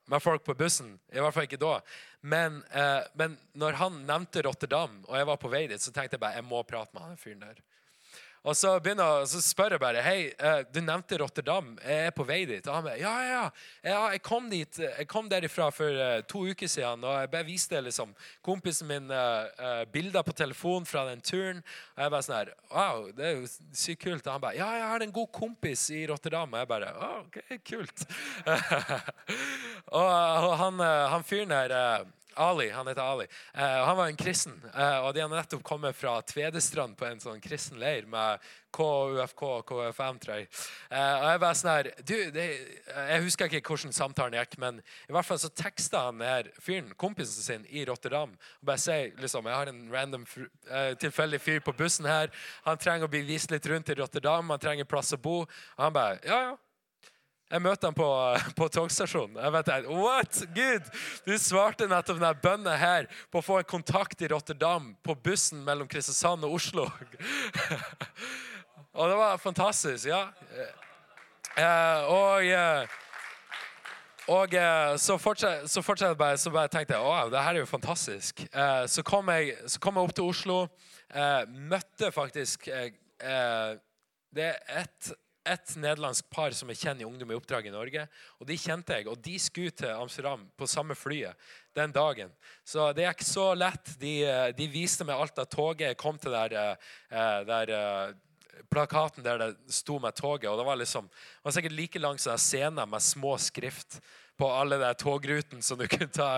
med 0.09 0.23
folk 0.23 0.43
på 0.45 0.55
bussen. 0.57 0.95
I 1.13 1.21
hvert 1.21 1.35
fall 1.35 1.47
ikke 1.47 1.61
da. 1.61 1.79
Men, 2.21 2.63
eh, 2.73 3.01
men 3.19 3.37
når 3.53 3.77
han 3.79 4.01
nevnte 4.07 4.43
Rotterdam, 4.45 5.03
og 5.07 5.17
jeg 5.17 5.29
var 5.29 5.41
på 5.41 5.51
vei 5.51 5.65
dit, 5.69 5.81
så 5.81 5.93
tenkte 5.93 6.17
jeg 6.17 6.23
bare 6.23 6.39
jeg 6.39 6.47
må 6.49 6.63
prate 6.67 6.95
med 6.95 7.05
han 7.05 7.19
fyren 7.19 7.45
der. 7.45 7.61
Og 8.48 8.55
så, 8.55 8.72
begynner, 8.79 9.25
så 9.27 9.41
spør 9.43 9.75
jeg 9.75 9.81
bare 9.84 10.03
Hei, 10.03 10.31
eh, 10.31 10.62
du 10.72 10.79
nevnte 10.79 11.17
Rotterdam. 11.19 11.74
Jeg 11.84 12.08
er 12.08 12.13
på 12.15 12.24
vei 12.27 12.39
dit. 12.48 12.65
Og 12.67 12.77
han 12.77 12.86
bare 12.86 13.00
Ja, 13.01 13.15
ja, 13.27 13.41
ja. 13.84 13.98
Jeg 14.13 14.22
kom 14.24 14.48
dit, 14.51 14.79
jeg 14.79 15.08
kom 15.12 15.27
derifra 15.31 15.67
for 15.75 15.91
uh, 15.91 16.22
to 16.24 16.46
uker 16.48 16.72
siden. 16.72 17.03
Og 17.03 17.17
jeg 17.19 17.31
bare 17.34 17.48
viste 17.48 17.81
liksom, 17.84 18.13
kompisen 18.46 18.88
min 18.88 19.12
uh, 19.12 19.84
bilder 19.91 20.24
på 20.24 20.36
telefonen 20.36 20.88
fra 20.88 21.03
den 21.10 21.22
turen. 21.22 21.60
Og 21.98 22.03
jeg 22.05 22.13
bare 22.15 22.27
sånn 22.27 22.38
her 22.38 22.53
Wow, 22.69 23.10
det 23.17 23.25
er 23.25 23.36
jo 23.41 23.50
sykt 23.75 24.05
kult. 24.05 24.24
Og 24.24 24.31
han 24.38 24.46
bare 24.46 24.60
Ja, 24.60 24.69
jeg 24.77 24.88
har 24.93 25.03
en 25.03 25.17
god 25.19 25.31
kompis 25.36 25.89
i 25.91 26.05
Rotterdam. 26.08 26.55
Og 26.55 26.63
jeg 26.63 26.72
bare 26.72 26.93
oh, 26.96 27.19
OK, 27.25 27.41
kult. 27.67 28.05
og, 29.91 30.08
og, 30.48 30.55
han, 30.63 30.79
han 31.15 31.27
fyren 31.27 31.55
her 31.58 31.75
Ali, 32.36 32.69
Han 32.69 32.88
heter 32.88 33.01
Ali. 33.01 33.25
Uh, 33.57 33.62
han 33.62 33.98
var 33.98 34.07
en 34.07 34.15
kristen. 34.15 34.53
Uh, 34.75 35.05
og 35.05 35.13
De 35.13 35.21
hadde 35.21 35.36
nettopp 35.36 35.63
kommet 35.63 35.95
fra 35.95 36.19
Tvedestrand 36.21 36.98
på 36.98 37.07
en 37.07 37.21
sånn 37.21 37.41
kristen 37.41 37.79
leir 37.81 38.07
med 38.09 38.43
KUFK 38.75 39.43
og 39.48 39.65
KFM, 39.69 40.19
tror 40.21 40.36
jeg. 40.38 40.48
Uh, 40.91 41.15
og 41.15 41.25
Jeg 41.31 41.41
bare 41.43 41.57
sånn 41.57 41.71
her, 41.71 41.91
du, 42.05 42.15
det, 42.36 42.45
jeg 42.93 43.25
husker 43.25 43.50
ikke 43.50 43.74
hvordan 43.74 43.95
samtalen 43.95 44.38
gikk, 44.39 44.55
men 44.62 44.79
i 45.09 45.15
hvert 45.15 45.27
fall 45.27 45.41
så 45.41 45.50
teksta 45.50 46.05
han 46.07 46.21
her 46.24 46.51
fyren, 46.62 46.93
kompisen 47.00 47.43
sin 47.43 47.67
i 47.69 47.86
Rotterdam 47.89 48.36
og 48.38 48.69
bare 48.69 48.81
sier 48.81 49.12
liksom, 49.19 49.50
jeg 49.50 49.57
har 49.57 49.71
en 49.71 49.83
random, 49.91 50.25
tilfeldig 51.01 51.39
fyr 51.41 51.62
på 51.65 51.74
bussen 51.77 52.07
her. 52.09 52.29
Han 52.67 52.79
trenger 52.79 53.09
å 53.09 53.12
bli 53.12 53.24
vist 53.27 53.51
litt 53.51 53.65
rundt 53.69 53.89
i 53.89 53.98
Rotterdam, 53.98 54.53
han 54.53 54.62
trenger 54.62 54.89
plass 54.89 55.15
å 55.15 55.21
bo. 55.21 55.41
Og 55.43 55.83
han 55.83 55.95
bare 55.95 56.19
ja, 56.27 56.41
ja. 56.50 56.57
Jeg 57.49 57.63
møtte 57.65 57.89
ham 57.89 57.95
på, 57.97 58.07
på 58.57 58.67
togstasjonen. 58.69 59.39
Jeg 59.41 59.53
vet, 59.55 59.69
What? 59.89 60.41
Gud, 60.53 60.89
du 61.25 61.31
svarte 61.41 61.87
nettopp 61.89 62.19
denne 62.19 62.35
bønnen 62.43 62.77
her 62.77 63.07
på 63.33 63.41
å 63.41 63.45
få 63.45 63.55
en 63.61 63.69
kontakt 63.69 64.21
i 64.21 64.29
Rotterdam 64.29 64.91
på 65.01 65.15
bussen 65.17 65.63
mellom 65.65 65.89
Kristiansand 65.89 66.45
og 66.45 66.59
Oslo. 66.59 66.85
og 68.97 69.09
det 69.09 69.15
var 69.17 69.41
fantastisk, 69.41 70.11
ja. 70.11 70.27
Eh, 71.57 72.11
og 72.13 72.45
eh, 72.45 72.97
og 74.29 74.53
eh, 74.53 74.93
så 75.01 75.15
fortsatte 75.17 75.65
så 75.73 75.81
fortsatt 75.81 76.19
bare, 76.19 76.37
så 76.37 76.51
bare 76.53 76.69
tenkte 76.69 76.93
jeg 76.93 77.01
wow, 77.01 77.31
det 77.33 77.41
her 77.41 77.57
er 77.57 77.63
jo 77.63 77.71
fantastisk. 77.71 78.43
Så 78.85 79.01
kom 79.01 79.31
jeg, 79.33 79.55
så 79.65 79.81
kom 79.81 79.97
jeg 79.97 80.05
opp 80.05 80.13
til 80.19 80.29
Oslo. 80.29 80.59
Møtte 81.49 82.11
faktisk 82.13 82.69
Det 82.69 84.45
er 84.45 84.61
et 84.83 85.09
et 85.49 85.73
nederlandsk 85.79 86.29
par 86.33 86.53
som 86.57 86.69
jeg 86.71 86.81
kjenner 86.81 87.03
i 87.03 87.07
Ungdom 87.07 87.31
i 87.33 87.37
oppdrag 87.37 87.67
i 87.69 87.73
Norge. 87.73 88.05
og 88.39 88.47
De 88.49 88.57
kjente 88.59 88.95
jeg, 88.97 89.07
og 89.09 89.19
de 89.25 89.35
skulle 89.41 89.73
til 89.75 89.91
Amsterdam 89.91 90.45
på 90.57 90.69
samme 90.69 90.97
flyet 90.97 91.37
den 91.77 91.93
dagen. 91.95 92.31
Så 92.67 92.91
det 92.93 93.07
gikk 93.07 93.25
så 93.27 93.51
lett. 93.57 93.93
De, 94.01 94.13
de 94.55 94.69
viste 94.71 95.07
meg 95.07 95.19
alt 95.19 95.41
av 95.41 95.49
toget. 95.51 95.91
Jeg 95.91 96.01
kom 96.01 96.19
til 96.21 96.35
der, 96.35 96.55
eh, 97.09 97.41
der 97.49 97.73
eh, 97.75 98.15
plakaten 98.69 99.25
der 99.25 99.41
det 99.41 99.51
sto 99.73 99.99
med 99.99 100.15
toget. 100.17 100.49
og 100.51 100.57
Det 100.59 100.67
var 100.67 100.81
liksom, 100.81 101.09
det 101.09 101.47
var 101.47 101.57
sikkert 101.57 101.77
like 101.77 101.99
lang 101.99 102.19
som 102.21 102.38
scenen 102.38 102.89
med 102.89 103.01
små 103.03 103.38
skrift 103.41 104.01
på 104.39 104.49
alle 104.56 104.80
de 104.80 104.89
togrutene 104.99 105.63
som 105.65 105.80
du 105.80 105.86
kunne 105.91 106.12
ta 106.13 106.30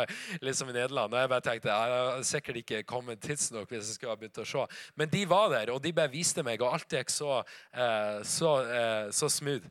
liksom 0.42 0.72
i 0.72 0.76
Nederland. 0.76 1.14
Og 1.14 1.22
jeg 1.22 1.32
bare 1.32 1.46
tenkte 1.46 1.72
jeg 1.72 1.98
har 1.98 2.24
sikkert 2.28 2.62
ikke 2.64 2.84
kommet 2.90 3.22
tidsnok 3.24 3.70
hvis 3.70 3.92
jeg 3.92 4.00
skulle 4.00 4.16
ha 4.16 4.20
begynt 4.20 4.42
å 4.42 4.48
se. 4.48 4.66
Men 5.00 5.12
de 5.12 5.26
var 5.30 5.52
der, 5.54 5.74
og 5.74 5.82
de 5.84 5.94
bare 5.96 6.14
viste 6.14 6.46
meg, 6.46 6.62
og 6.62 6.80
alt 6.80 6.98
gikk 6.98 7.14
så, 7.14 7.42
eh, 7.74 8.22
så, 8.28 8.56
eh, 8.66 9.12
så 9.16 9.30
smooth. 9.30 9.68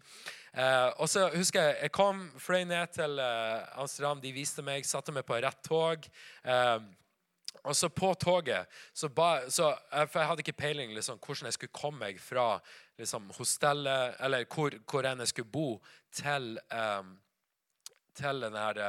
Uh, 0.50 0.90
og 0.98 1.06
så 1.06 1.28
husker 1.30 1.62
Jeg 1.62 1.76
jeg 1.84 1.92
kom, 1.94 2.24
fløy 2.42 2.64
ned 2.66 2.90
til 2.90 3.20
Amsterdam. 3.78 4.18
De 4.18 4.32
viste 4.34 4.64
meg, 4.66 4.82
satte 4.82 5.14
meg 5.14 5.22
på 5.22 5.38
rett 5.38 5.60
tog. 5.62 6.08
Og 7.62 7.76
så 7.76 7.88
på 7.88 8.14
toget 8.14 8.66
så 8.94 9.08
ba, 9.08 9.50
så, 9.50 9.74
For 10.08 10.20
jeg 10.20 10.28
hadde 10.28 10.44
ikke 10.44 10.58
peiling 10.58 10.94
liksom, 10.94 11.18
hvordan 11.18 11.46
jeg 11.46 11.52
skulle 11.52 11.76
komme 11.76 11.98
meg 11.98 12.20
fra 12.20 12.58
liksom, 12.98 13.30
hostellet, 13.36 14.16
eller 14.20 14.44
hvor, 14.54 14.74
hvor 14.90 15.06
jeg 15.06 15.28
skulle 15.28 15.52
bo, 15.52 15.80
til 16.12 16.58
um, 16.74 17.18
til 18.20 18.44
denne 18.44 18.64
her, 18.68 18.80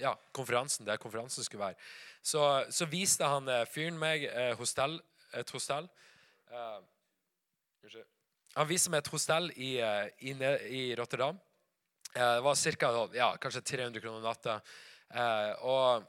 ja, 0.00 0.12
konferansen, 0.36 0.86
der 0.86 1.00
konferansen 1.00 1.46
skulle 1.46 1.70
være, 1.70 1.80
så, 2.24 2.64
så 2.70 2.86
viste 2.88 3.28
han 3.28 3.48
eh, 3.52 3.66
fyren 3.68 3.98
meg 4.00 4.24
eh, 4.30 4.54
hostell, 4.56 4.96
et 5.36 5.50
hostell. 5.52 5.88
Uh, 6.48 6.80
han 8.54 8.68
viste 8.70 8.92
meg 8.92 9.02
et 9.02 9.10
hostell 9.12 9.50
i, 9.58 9.74
i, 10.22 10.32
i 10.70 10.82
Rotterdam. 10.96 11.36
Uh, 12.14 12.36
det 12.38 12.44
var 12.46 12.56
cirka, 12.56 12.90
Ja, 13.12 13.34
kanskje 13.42 13.64
300 13.74 14.00
kroner 14.00 14.24
natta. 14.24 14.60
Uh, 15.10 15.66
og, 15.66 16.06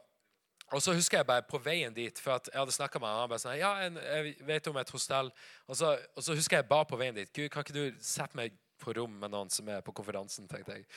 og, 0.70 0.78
så 0.80 0.94
husker 0.96 1.20
jeg 1.20 1.28
bare 1.28 1.44
på 1.50 1.60
veien 1.60 1.92
dit, 1.94 2.22
for 2.22 2.38
jeg 2.38 2.62
hadde 2.62 2.78
snakka 2.78 3.02
med 3.02 3.12
han, 3.12 3.24
han 3.26 3.34
bare 3.34 3.42
sånn, 3.42 3.58
ja, 3.60 3.74
jeg 3.82 4.36
vet 4.46 4.70
om 4.72 4.80
et 4.80 4.94
hostell. 4.96 5.32
Og 5.66 5.76
så, 5.76 5.98
og 6.16 6.24
så 6.24 6.38
husker 6.38 6.62
jeg 6.62 6.70
bare 6.70 6.88
på 6.88 7.00
veien 7.02 7.18
dit 7.18 7.34
Gud, 7.34 7.50
kan 7.52 7.66
ikke 7.66 7.76
du 7.76 8.00
sette 8.00 8.38
meg 8.38 8.56
på 8.80 8.96
rom 8.96 9.20
med 9.20 9.32
noen 9.32 9.52
som 9.52 9.68
er 9.72 9.84
på 9.84 9.92
konferansen, 9.96 10.48
tenkte 10.48 10.78
jeg. 10.78 10.88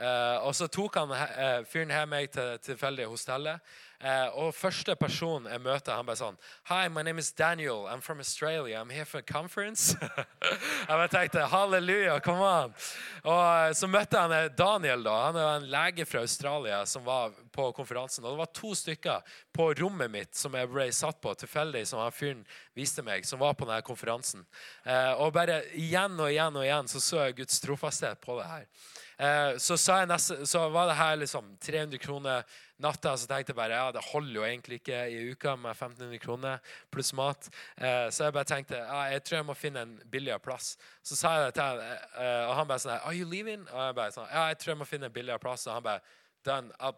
Uh, 0.00 0.46
og 0.46 0.54
så 0.56 0.68
tok 0.70 0.96
han 0.96 1.10
uh, 1.12 1.60
fyren 1.68 1.90
her 1.92 2.06
meg 2.08 2.30
til 2.32 2.58
tilfeldig 2.64 3.08
hostellet. 3.10 3.60
Uh, 4.00 4.46
og 4.46 4.54
første 4.56 4.94
person 4.96 5.44
jeg 5.44 5.60
møter, 5.60 5.92
han 5.92 6.06
bare 6.08 6.16
sånn 6.16 6.38
Hi, 6.70 6.86
my 6.88 7.02
name 7.04 7.20
is 7.20 7.28
Daniel. 7.36 7.84
I'm 7.84 8.00
from 8.00 8.22
Australia. 8.22 8.80
I'm 8.80 8.88
here 8.88 9.04
for 9.04 9.20
a 9.20 9.26
conference. 9.26 9.92
jeg 10.00 10.88
bare 10.88 11.10
tenkte 11.12 11.44
halleluja, 11.52 12.14
come 12.24 12.46
on. 12.46 12.72
Og 13.28 13.76
så 13.76 13.90
møtte 13.92 14.22
han 14.22 14.54
Daniel. 14.56 15.04
da, 15.04 15.16
Han 15.26 15.36
er 15.36 15.50
en 15.58 15.68
lege 15.74 16.06
fra 16.08 16.22
Australia 16.24 16.80
som 16.88 17.04
var 17.04 17.34
på 17.52 17.68
konferansen. 17.76 18.24
Og 18.24 18.32
det 18.32 18.40
var 18.40 18.52
to 18.56 18.72
stykker 18.78 19.36
på 19.52 19.68
rommet 19.82 20.14
mitt 20.14 20.32
som 20.38 20.56
jeg 20.56 20.70
ble 20.72 20.88
satt 20.96 21.20
på 21.20 21.34
tilfeldig, 21.42 21.84
som 21.90 22.00
han 22.00 22.14
fyren 22.14 22.40
viste 22.78 23.04
meg, 23.04 23.28
som 23.28 23.42
var 23.42 23.52
på 23.52 23.68
denne 23.68 23.84
konferansen. 23.84 24.46
og 25.18 25.34
bare 25.36 25.60
igjen 25.76 26.16
og 26.16 26.30
igjen 26.30 26.56
og 26.56 26.64
igjen 26.64 26.88
så 26.88 27.04
så 27.04 27.22
jeg 27.26 27.42
Guds 27.42 27.60
trofasthet 27.60 28.20
på 28.24 28.38
det 28.40 28.48
her. 28.48 28.66
Eh, 29.20 29.56
så, 29.56 30.04
nesten, 30.06 30.46
så, 30.46 30.68
var 30.68 30.86
det 30.86 30.94
her 30.96 31.16
liksom 31.16 31.56
300 31.60 31.98
kroner 31.98 32.42
natta. 32.76 33.16
Så 33.16 33.28
tenkte 33.28 33.52
jeg 33.52 33.58
bare 33.58 33.76
ja, 33.76 33.90
det 33.92 34.04
holder 34.12 34.38
jo 34.38 34.46
egentlig 34.46 34.78
ikke 34.80 35.00
i 35.12 35.18
uka 35.34 35.56
med 35.60 35.74
1500 35.74 36.22
kroner 36.22 36.72
pluss 36.90 37.12
mat. 37.12 37.50
Eh, 37.76 38.08
så 38.08 38.24
jeg 38.28 38.36
bare 38.38 38.48
tenkte 38.48 38.80
ja, 38.80 39.02
jeg 39.12 39.24
tror 39.26 39.40
jeg 39.40 39.48
må 39.50 39.58
finne 39.58 39.84
en 39.84 39.92
billigere 40.10 40.40
plass. 40.40 40.72
Så 41.04 41.20
sa 41.20 41.34
jeg 41.36 41.50
det 41.50 41.58
til 41.58 41.68
ham, 41.68 41.84
eh, 41.84 42.46
og 42.46 42.54
han 42.62 42.72
bare 42.72 42.84
sånn 42.86 42.96
Are 42.96 43.14
you 43.18 43.28
leaving? 43.28 43.68
Og 43.68 43.84
jeg 43.84 43.98
bare 44.00 44.16
sånn 44.16 44.32
Ja, 44.32 44.48
jeg 44.54 44.62
tror 44.62 44.72
jeg 44.72 44.80
må 44.80 44.88
finne 44.88 45.10
en 45.12 45.18
billigere 45.18 45.44
plass. 45.44 45.68
Og 45.68 45.76
han 45.76 45.86
bare 45.90 46.16
Done. 46.48 46.94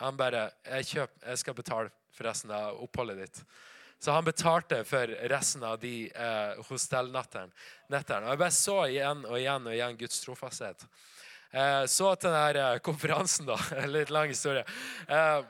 Han 0.00 0.16
bare 0.16 0.46
jeg, 0.64 0.88
kjøp, 0.88 1.20
jeg 1.26 1.38
skal 1.44 1.54
betale 1.54 1.92
for 2.16 2.26
resten 2.26 2.50
av 2.56 2.80
oppholdet 2.80 3.20
ditt. 3.20 3.44
Så 4.02 4.10
han 4.16 4.24
betalte 4.24 4.80
for 4.88 5.12
resten 5.30 5.62
av 5.62 5.76
de 5.84 6.08
eh, 6.10 6.62
hostellnettene. 6.66 7.52
Og 7.92 8.32
jeg 8.32 8.40
bare 8.40 8.54
så 8.56 8.78
igjen 8.88 9.20
og 9.28 9.36
igjen 9.36 9.68
og 9.68 9.76
igjen 9.76 10.00
Guds 10.00 10.24
trofasthet. 10.24 10.88
Eh, 11.52 11.84
så 11.86 12.14
til 12.14 12.32
denne 12.32 12.74
eh, 12.74 12.80
konferansen, 12.80 13.46
da. 13.46 13.58
Litt 13.96 14.10
lang 14.10 14.32
historie. 14.32 14.64
Eh, 15.08 15.42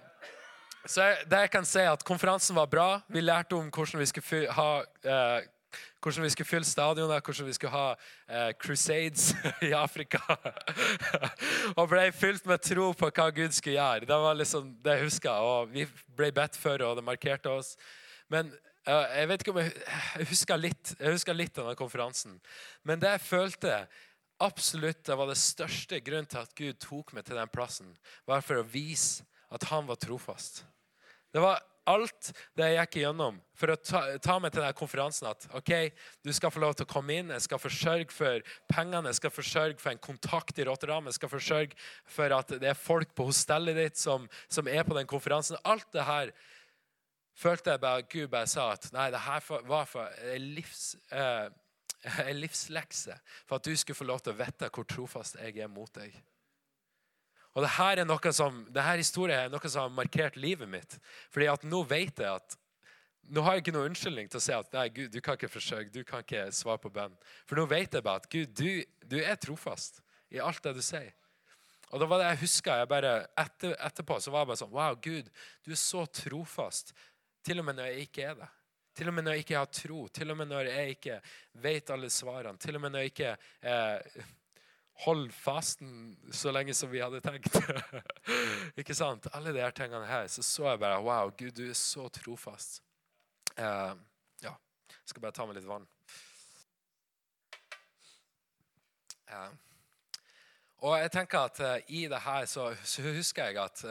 så 0.86 1.12
det 1.30 1.44
jeg 1.44 1.50
kan 1.54 1.66
si 1.68 1.82
at 1.86 2.02
Konferansen 2.04 2.56
var 2.58 2.66
bra. 2.66 3.00
Vi 3.06 3.22
lærte 3.22 3.54
om 3.54 3.68
hvordan 3.70 4.00
vi 4.02 4.06
skulle 4.10 4.50
ha 4.50 4.70
hvordan 6.02 6.24
vi 6.24 6.30
skulle 6.30 6.46
fylle 6.46 6.64
stadioner, 6.64 7.20
hvordan 7.20 7.46
vi 7.46 7.52
skulle 7.52 7.70
ha 7.70 7.94
eh, 8.28 8.52
crusades 8.58 9.34
i 9.68 9.72
Afrika. 9.72 10.18
og 11.78 11.88
ble 11.88 12.08
fylt 12.12 12.46
med 12.46 12.64
tro 12.64 12.90
på 12.92 13.10
hva 13.14 13.28
Gud 13.30 13.54
skulle 13.54 13.78
gjøre. 13.78 14.08
Det 14.08 14.18
var 14.24 14.38
liksom 14.38 14.74
det 14.84 14.98
jeg 14.98 15.06
huska. 15.06 15.36
Og 15.38 15.72
vi 15.72 15.86
ble 16.16 16.32
bedt 16.34 16.58
for, 16.58 16.82
og 16.82 16.98
det 16.98 17.06
markerte 17.06 17.50
oss. 17.50 17.76
Men 18.32 18.50
eh, 18.86 19.18
jeg 19.20 19.30
vet 19.30 19.44
ikke 19.44 19.54
om 19.54 19.62
jeg, 19.62 19.74
husker 20.32 20.60
litt, 20.60 20.94
jeg 20.98 21.14
husker 21.14 21.38
litt 21.38 21.58
av 21.58 21.68
denne 21.68 21.78
konferansen. 21.78 22.40
Men 22.82 23.02
det 23.02 23.14
jeg 23.16 23.26
følte, 23.28 23.84
absolutt 24.42 25.04
det 25.06 25.16
var 25.18 25.30
det 25.30 25.40
største 25.40 26.00
grunnen 26.04 26.28
til 26.30 26.42
at 26.42 26.54
Gud 26.58 26.80
tok 26.82 27.12
meg 27.16 27.26
til 27.26 27.38
den 27.38 27.52
plassen, 27.52 27.92
var 28.28 28.44
for 28.44 28.60
å 28.60 28.66
vise 28.66 29.26
at 29.52 29.68
han 29.70 29.88
var 29.88 30.00
trofast. 30.00 30.64
Det 31.32 31.40
var 31.42 31.60
alt 31.88 32.30
det 32.56 32.68
jeg 32.68 32.78
gikk 32.78 32.96
igjennom 33.00 33.38
for 33.58 33.72
å 33.72 33.76
ta, 33.80 34.02
ta 34.22 34.36
meg 34.40 34.52
til 34.52 34.62
denne 34.62 34.76
konferansen. 34.76 35.28
At 35.32 35.46
ok, 35.58 35.72
du 36.22 36.30
skal 36.34 36.52
få 36.54 36.62
lov 36.62 36.76
til 36.78 36.86
å 36.86 36.92
komme 36.92 37.16
inn, 37.18 37.32
jeg 37.34 37.46
skal 37.46 37.62
forsørge 37.62 38.14
for 38.14 38.54
pengene, 38.70 39.10
jeg 39.10 39.18
skal 39.18 39.34
forsørge 39.34 39.78
for 39.82 39.92
en 39.92 40.02
kontakt 40.02 40.60
i 40.60 40.66
Rotterdam, 40.68 41.08
jeg 41.10 41.18
skal 41.18 41.32
forsørge 41.32 41.78
for 42.16 42.36
at 42.38 42.54
det 42.62 42.70
er 42.70 42.78
folk 42.78 43.14
på 43.18 43.26
hostellet 43.30 43.78
ditt 43.78 44.00
som, 44.00 44.28
som 44.52 44.70
er 44.70 44.86
på 44.86 44.96
den 44.98 45.10
konferansen. 45.10 45.58
Alt 45.64 45.88
det 45.94 46.06
her 46.06 46.34
følte 47.38 47.74
jeg 47.74 47.82
bare 47.82 48.06
Gud 48.12 48.28
bare 48.32 48.50
sa 48.50 48.70
at 48.76 48.90
nei, 48.94 49.08
det 49.10 49.24
her 49.24 49.42
var 49.68 49.88
for 49.88 50.22
en 50.34 50.48
livs, 50.54 50.92
eh, 51.10 51.48
livslekse. 52.42 53.16
For 53.46 53.58
at 53.58 53.66
du 53.66 53.76
skulle 53.76 53.98
få 53.98 54.08
lov 54.08 54.22
til 54.22 54.34
å 54.34 54.40
vite 54.40 54.70
hvor 54.72 54.88
trofast 54.88 55.38
jeg 55.40 55.58
er 55.62 55.70
mot 55.72 55.90
deg. 55.96 56.14
Og 57.52 57.64
det 57.64 57.74
her 57.74 58.00
er 58.00 58.08
noe 58.08 58.32
som, 58.32 58.62
det 58.72 58.84
her 58.84 59.00
historien 59.00 59.44
er 59.44 59.52
noe 59.52 59.68
som 59.68 59.84
har 59.84 59.94
markert 59.94 60.38
livet 60.40 60.70
mitt. 60.72 60.96
Fordi 61.32 61.50
at 61.52 61.66
nå 61.68 61.82
vet 61.88 62.22
jeg 62.22 62.30
at 62.30 62.56
nå 63.32 63.42
har 63.44 63.54
jeg 63.54 63.62
ikke 63.62 63.74
noen 63.76 63.92
unnskyldning 63.92 64.30
til 64.32 64.40
å 64.40 64.42
si 64.42 64.54
at 64.56 64.72
nei, 64.74 64.86
Gud, 64.92 65.12
du 65.12 65.20
kan 65.22 65.36
ikke 65.38 65.52
forsøke, 65.52 65.92
du 65.94 66.02
kan 66.04 66.24
ikke 66.24 66.48
svare 66.54 66.80
på 66.82 66.90
bønn. 66.92 67.14
For 67.46 67.60
nå 67.60 67.66
vet 67.70 67.94
jeg 67.94 68.04
bare 68.04 68.22
at 68.22 68.28
Gud, 68.32 68.50
du, 68.58 68.82
du 69.08 69.18
er 69.20 69.38
trofast 69.40 70.02
i 70.32 70.40
alt 70.42 70.62
det 70.64 70.74
du 70.78 70.82
sier. 70.84 71.12
Og 71.92 72.00
da 72.00 72.08
var 72.08 72.22
det 72.22 72.30
jeg 72.30 72.40
huska 72.46 72.78
etter, 72.82 73.76
etterpå, 73.76 74.16
så 74.16 74.32
var 74.32 74.42
jeg 74.42 74.50
bare 74.50 74.60
sånn 74.62 74.72
Wow, 74.72 74.96
Gud, 75.04 75.28
du 75.62 75.74
er 75.74 75.80
så 75.80 76.06
trofast. 76.08 76.94
Til 77.44 77.60
og 77.60 77.68
med 77.68 77.76
når 77.78 77.90
jeg 77.90 78.08
ikke 78.08 78.26
er 78.30 78.38
det. 78.40 78.48
Til 78.94 79.08
og 79.08 79.14
med 79.16 79.24
når 79.24 79.36
jeg 79.36 79.44
ikke 79.46 79.56
har 79.56 79.72
tro. 79.72 80.04
Til 80.12 80.30
og 80.30 80.36
med 80.36 80.50
når 80.50 80.68
jeg 80.68 80.96
ikke 80.96 81.18
vet 81.64 81.90
alle 81.94 82.10
svarene. 82.12 82.60
Til 82.60 82.76
og 82.76 82.82
med 82.84 82.92
når 82.92 83.04
jeg 83.04 83.12
ikke 83.12 83.30
eh, 83.62 84.24
holder 85.04 85.32
fasten 85.32 85.92
så 86.32 86.52
lenge 86.52 86.74
som 86.76 86.90
vi 86.92 87.00
hadde 87.00 87.22
tenkt. 87.24 87.56
ikke 88.80 88.96
sant? 88.96 89.30
Alle 89.32 89.54
de 89.54 89.62
her 89.64 89.72
tingene 89.76 90.06
her. 90.06 90.28
Så 90.28 90.44
så 90.44 90.68
jeg 90.70 90.82
bare 90.82 91.00
Wow, 91.00 91.32
Gud, 91.38 91.54
du 91.56 91.64
er 91.70 91.78
så 91.78 92.08
trofast. 92.12 92.82
Eh, 93.56 93.94
ja. 94.44 94.52
Jeg 94.92 95.14
skal 95.14 95.24
bare 95.24 95.36
ta 95.38 95.46
med 95.48 95.56
litt 95.56 95.68
vann. 95.68 95.88
Eh, 99.32 99.48
og 100.82 100.98
jeg 100.98 101.14
tenker 101.14 101.48
at 101.48 101.64
eh, 101.64 101.96
i 101.96 102.04
det 102.12 102.20
her 102.26 102.44
så, 102.50 102.74
så 102.84 103.08
husker 103.08 103.48
jeg 103.48 103.62
at 103.62 103.84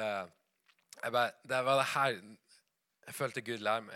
jeg 1.01 1.11
bare, 1.11 1.31
det 1.49 1.65
var 1.65 1.81
det 1.81 1.89
her 1.95 2.21
jeg 3.05 3.15
følte 3.17 3.41
Gud 3.41 3.63
meg, 3.65 3.89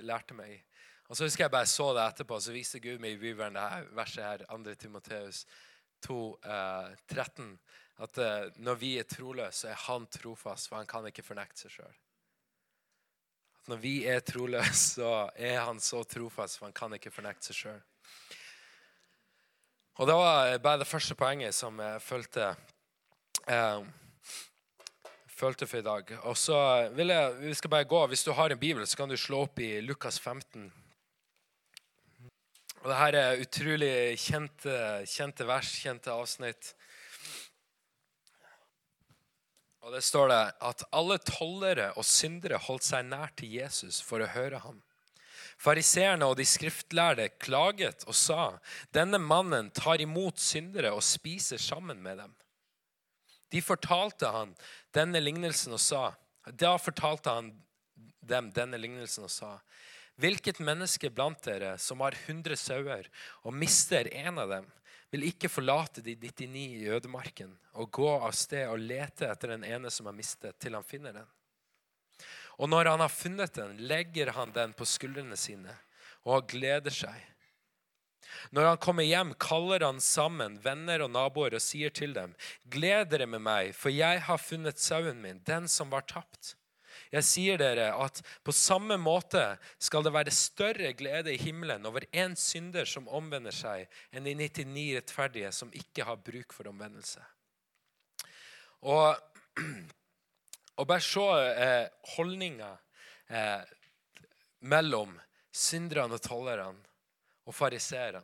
lærte 0.00 0.34
meg. 0.34 0.64
Og 1.08 1.16
så 1.16 1.24
husker 1.24 1.46
jeg 1.46 1.52
bare 1.54 1.68
så 1.68 1.88
det 1.96 2.04
etterpå, 2.04 2.36
så 2.40 2.52
viste 2.52 2.80
Gud 2.84 3.00
meg 3.00 3.16
i 3.16 3.20
Bibelen 3.20 3.56
det 3.56 3.64
her 3.64 3.86
verset 3.96 4.24
her, 4.24 4.42
2. 4.50 4.74
Timoteus 4.76 5.46
2, 6.04 6.18
eh, 6.44 6.90
13, 7.08 7.54
at 8.04 8.18
eh, 8.18 8.50
når 8.62 8.76
vi 8.78 8.90
er 9.00 9.08
troløse, 9.08 9.62
så 9.62 9.70
er 9.72 9.80
han 9.86 10.06
trofast, 10.12 10.68
for 10.68 10.76
han 10.76 10.90
kan 10.90 11.08
ikke 11.08 11.24
fornekte 11.24 11.64
seg 11.64 11.78
sjøl. 11.78 11.96
Når 13.72 13.80
vi 13.82 13.94
er 14.08 14.20
troløse, 14.20 14.82
så 14.98 15.30
er 15.34 15.62
han 15.64 15.80
så 15.80 16.02
trofast, 16.04 16.58
for 16.58 16.68
han 16.68 16.76
kan 16.76 16.94
ikke 16.98 17.14
fornekte 17.14 17.50
seg 17.50 17.62
sjøl. 17.62 17.80
Og 19.98 20.06
Det 20.06 20.14
var 20.14 20.58
bare 20.62 20.78
det 20.78 20.86
første 20.86 21.16
poenget 21.18 21.56
som 21.56 21.80
jeg 21.82 22.02
følte, 22.04 22.52
eh, 23.48 23.80
følte 25.38 25.68
for 25.70 25.80
i 25.80 25.86
dag. 25.86 26.10
Og 26.26 26.36
så 26.36 26.58
vil 26.96 27.14
jeg, 27.14 27.34
Vi 27.40 27.54
skal 27.54 27.70
bare 27.70 27.88
gå. 27.88 28.06
Hvis 28.06 28.24
du 28.26 28.32
har 28.32 28.50
en 28.50 28.58
bibel, 28.58 28.86
så 28.86 28.96
kan 28.96 29.08
du 29.08 29.16
slå 29.16 29.44
opp 29.46 29.60
i 29.62 29.80
Lukas 29.80 30.18
15. 30.18 30.72
Og 32.82 32.90
det 32.90 32.98
her 32.98 33.16
er 33.18 33.40
utrolig 33.42 33.94
kjente, 34.22 34.74
kjente 35.10 35.46
vers, 35.46 35.70
kjente 35.82 36.12
avsnitt. 36.14 36.74
Og 39.82 39.94
det 39.94 40.02
står 40.04 40.28
det 40.30 40.42
at 40.68 40.84
alle 40.92 41.18
tollere 41.22 41.92
og 41.96 42.06
syndere 42.06 42.60
holdt 42.60 42.86
seg 42.86 43.06
nær 43.08 43.32
til 43.38 43.54
Jesus 43.56 44.02
for 44.04 44.22
å 44.22 44.30
høre 44.34 44.60
ham. 44.62 44.82
Fariseerne 45.58 46.26
og 46.28 46.36
de 46.38 46.46
skriftlærde 46.46 47.30
klaget 47.42 48.04
og 48.06 48.14
sa, 48.14 48.58
'Denne 48.94 49.18
mannen 49.18 49.70
tar 49.70 49.98
imot 50.00 50.38
syndere 50.38 50.92
og 50.92 51.02
spiser 51.02 51.58
sammen 51.58 52.02
med 52.02 52.18
dem.' 52.18 52.36
De 53.48 53.62
fortalte 53.64 54.28
han 54.32 54.54
denne 54.94 55.20
lignelsen 55.20 55.76
og 55.76 55.80
sa, 55.80 56.02
Da 56.44 56.76
fortalte 56.78 57.32
han 57.32 57.52
dem 58.20 58.50
denne 58.52 58.80
lignelsen 58.80 59.26
og 59.28 59.32
sa, 59.32 59.52
Hvilket 60.18 60.58
menneske 60.58 61.10
blant 61.14 61.44
dere 61.46 61.76
som 61.78 62.00
har 62.02 62.16
100 62.26 62.58
sauer 62.58 63.06
og 63.46 63.54
mister 63.54 64.08
en 64.10 64.40
av 64.42 64.50
dem, 64.50 64.66
vil 65.14 65.28
ikke 65.30 65.48
forlate 65.48 66.02
de 66.04 66.16
99 66.18 66.64
i 66.82 66.88
ødemarken 66.92 67.54
og 67.78 67.92
gå 67.96 68.08
av 68.18 68.34
sted 68.36 68.66
og 68.68 68.82
lete 68.82 69.28
etter 69.30 69.54
den 69.54 69.64
ene 69.64 69.92
som 69.94 70.10
har 70.10 70.16
mistet, 70.16 70.58
til 70.58 70.74
han 70.76 70.84
finner 70.84 71.14
den? 71.20 71.28
Og 72.58 72.68
når 72.68 72.90
han 72.90 73.04
har 73.04 73.14
funnet 73.14 73.54
den, 73.54 73.78
legger 73.86 74.34
han 74.34 74.52
den 74.52 74.74
på 74.74 74.84
skuldrene 74.88 75.38
sine 75.38 75.72
og 76.26 76.48
gleder 76.50 76.92
seg. 76.92 77.14
Når 78.54 78.70
han 78.72 78.80
kommer 78.82 79.06
hjem, 79.06 79.34
kaller 79.40 79.84
han 79.86 80.00
sammen 80.04 80.58
venner 80.64 81.04
og 81.04 81.12
naboer 81.14 81.56
og 81.58 81.64
sier 81.64 81.92
til 81.94 82.14
dem.: 82.16 82.34
Gled 82.70 83.10
dere 83.12 83.26
med 83.26 83.44
meg, 83.44 83.74
for 83.76 83.94
jeg 83.94 84.22
har 84.28 84.40
funnet 84.42 84.80
sauen 84.82 85.20
min, 85.22 85.42
den 85.46 85.68
som 85.68 85.90
var 85.90 86.06
tapt. 86.08 86.54
Jeg 87.12 87.24
sier 87.24 87.60
dere 87.60 87.88
at 87.96 88.20
på 88.44 88.52
samme 88.52 88.98
måte 89.00 89.40
skal 89.80 90.04
det 90.04 90.12
være 90.12 90.34
større 90.34 90.92
glede 90.96 91.32
i 91.32 91.40
himmelen 91.40 91.86
over 91.88 92.04
én 92.12 92.34
synder 92.36 92.88
som 92.88 93.08
omvender 93.08 93.54
seg, 93.54 93.86
enn 94.12 94.28
de 94.28 94.34
99 94.36 94.84
rettferdige 94.98 95.52
som 95.56 95.72
ikke 95.72 96.04
har 96.04 96.20
bruk 96.20 96.52
for 96.52 96.68
omvendelse. 96.68 97.22
Og, 98.84 99.16
og 100.78 100.90
bare 100.90 101.04
se 101.04 101.24
eh, 101.64 101.88
holdninga 102.16 102.74
eh, 103.32 103.64
mellom 104.68 105.16
synderne 105.54 106.18
og 106.18 106.22
tollerne 106.22 106.84
og 107.48 107.56
fariseerne. 107.56 108.22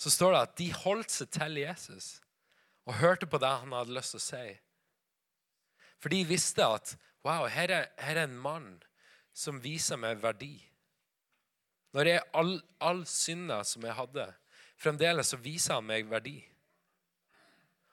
Så 0.00 0.10
står 0.10 0.32
det 0.32 0.42
at 0.42 0.58
de 0.58 0.68
holdt 0.74 1.12
seg 1.12 1.30
til 1.30 1.60
Jesus 1.60 2.16
og 2.88 2.98
hørte 2.98 3.28
på 3.30 3.38
det 3.38 3.52
han 3.62 3.74
hadde 3.76 3.94
lyst 3.94 4.16
til 4.16 4.22
å 4.22 4.24
si. 4.24 4.46
For 6.02 6.10
de 6.10 6.24
visste 6.26 6.66
at 6.66 6.96
Wow, 7.22 7.46
her 7.46 7.70
er, 7.70 7.84
her 8.02 8.18
er 8.18 8.26
en 8.26 8.38
mann 8.42 8.80
som 9.30 9.60
viser 9.62 9.94
meg 10.00 10.18
verdi. 10.18 10.56
Når 11.94 12.08
jeg 12.08 12.24
all, 12.34 12.56
all 12.82 13.04
synda 13.06 13.60
som 13.68 13.84
jeg 13.86 13.94
hadde, 13.94 14.24
fremdeles 14.80 15.30
så 15.30 15.38
viser 15.38 15.78
han 15.78 15.86
meg 15.86 16.08
verdi. 16.10 16.40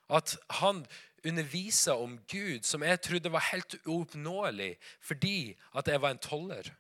At 0.10 0.34
han 0.64 0.82
underviser 1.22 2.02
om 2.02 2.16
Gud 2.32 2.66
som 2.66 2.82
jeg 2.82 3.02
trodde 3.06 3.30
var 3.30 3.46
helt 3.52 3.76
uoppnåelig 3.86 4.72
fordi 5.06 5.54
at 5.78 5.92
jeg 5.92 6.02
var 6.02 6.16
en 6.16 6.24
toller. 6.24 6.72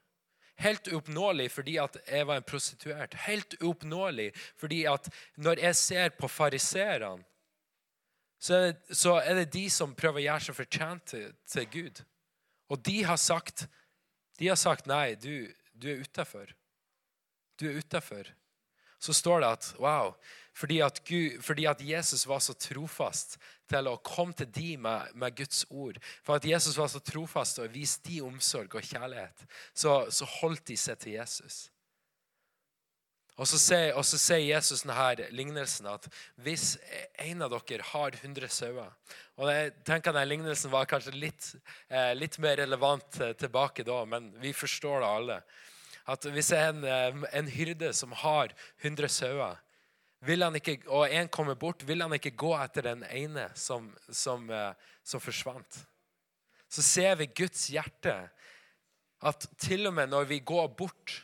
Helt 0.59 0.89
uoppnåelig 0.91 1.47
fordi 1.53 1.77
at 1.79 1.97
jeg 2.03 2.27
var 2.27 2.39
en 2.39 2.47
prostituert. 2.47 3.15
Helt 3.27 3.55
uoppnåelig 3.61 4.29
fordi 4.59 4.83
at 4.91 5.07
når 5.39 5.63
jeg 5.63 5.75
ser 5.79 6.15
på 6.19 6.27
fariseerne, 6.27 7.23
så, 8.39 8.73
så, 8.91 9.17
er 9.19 9.35
det 9.35 9.49
de 9.51 9.65
som 9.67 9.91
prøver 9.99 10.21
å 10.21 10.23
gjøre 10.23 10.45
seg 10.45 10.55
fortjent 10.55 11.09
til, 11.11 11.25
til 11.43 11.65
Gud. 11.73 11.97
Og 12.71 12.79
de 12.87 13.01
har 13.03 13.19
sagt, 13.19 13.65
de 14.39 14.47
har 14.47 14.59
sagt 14.59 14.87
nei, 14.87 15.17
du, 15.19 15.49
du 15.75 15.89
er 15.91 16.05
utafor. 16.05 16.53
Du 17.59 17.67
er 17.67 17.81
utafor. 17.81 18.29
Så 18.99 19.15
står 19.15 19.41
det 19.43 19.53
at 19.55 19.71
wow, 19.79 20.13
fordi 20.59 20.81
at, 20.83 20.99
Gud, 21.07 21.39
fordi 21.43 21.65
at, 21.71 21.81
Jesus 21.81 22.25
var 22.27 22.41
så 22.43 22.53
trofast 22.53 23.37
til 23.69 23.87
å 23.87 23.99
komme 24.03 24.35
til 24.35 24.49
de 24.51 24.75
med, 24.81 25.15
med, 25.15 25.37
Guds 25.37 25.63
ord, 25.69 25.99
for 26.25 26.35
at 26.35 26.45
Jesus 26.45 26.77
var 26.77 26.89
så 26.91 26.99
trofast 26.99 27.61
å 27.63 27.69
vise 27.71 28.01
de 28.03 28.19
omsorg 28.25 28.75
og 28.75 28.83
kjærlighet, 28.83 29.45
så, 29.73 30.01
så 30.11 30.27
holdt 30.39 30.67
de 30.67 30.77
seg 30.77 30.99
til 30.99 31.15
Jesus. 31.15 31.69
Og 33.39 33.47
så, 33.47 33.55
sier, 33.55 33.93
og 33.95 34.03
så 34.03 34.17
sier 34.19 34.41
Jesus 34.43 34.83
denne 34.83 35.29
lignelsen 35.31 35.87
at 35.87 36.09
hvis 36.43 36.73
en 37.23 37.45
av 37.45 37.53
dere 37.55 37.85
har 37.93 38.17
100 38.19 38.51
sauer 38.51 38.91
og 39.39 39.47
jeg 39.47 39.71
tenker 39.87 40.11
denne 40.11 40.27
Lignelsen 40.27 40.71
var 40.71 40.87
kanskje 40.89 41.15
litt, 41.15 41.53
eh, 41.87 42.11
litt 42.17 42.35
mer 42.43 42.57
relevant 42.59 43.21
eh, 43.23 43.31
tilbake 43.39 43.85
da, 43.87 44.01
men 44.05 44.33
vi 44.43 44.51
forstår 44.51 44.99
det 44.99 45.11
alle. 45.15 45.37
At 46.05 46.25
Hvis 46.25 46.51
en, 46.51 46.83
en 46.85 47.47
hyrde 47.47 47.93
som 47.93 48.11
har 48.11 48.53
100 48.81 49.09
sauer, 49.09 49.57
og 50.87 51.05
en 51.09 51.29
kommer 51.31 51.55
bort, 51.55 51.85
vil 51.87 52.01
han 52.01 52.13
ikke 52.13 52.35
gå 52.35 52.51
etter 52.59 52.89
den 52.89 53.05
ene 53.07 53.47
som, 53.55 53.87
som, 54.11 54.49
eh, 54.51 54.73
som 55.03 55.21
forsvant. 55.23 55.79
Så 56.69 56.83
ser 56.83 57.15
vi 57.15 57.29
Guds 57.31 57.69
hjerte. 57.71 58.29
At 59.21 59.47
til 59.59 59.87
og 59.87 59.93
med 59.93 60.11
når 60.11 60.27
vi 60.27 60.39
går 60.39 60.67
bort 60.75 61.23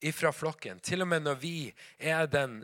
ifra 0.00 0.30
flokken. 0.32 0.80
Til 0.80 1.02
og 1.02 1.08
med 1.10 1.26
når 1.26 1.34
vi 1.42 1.72
er 1.98 2.26
den, 2.26 2.62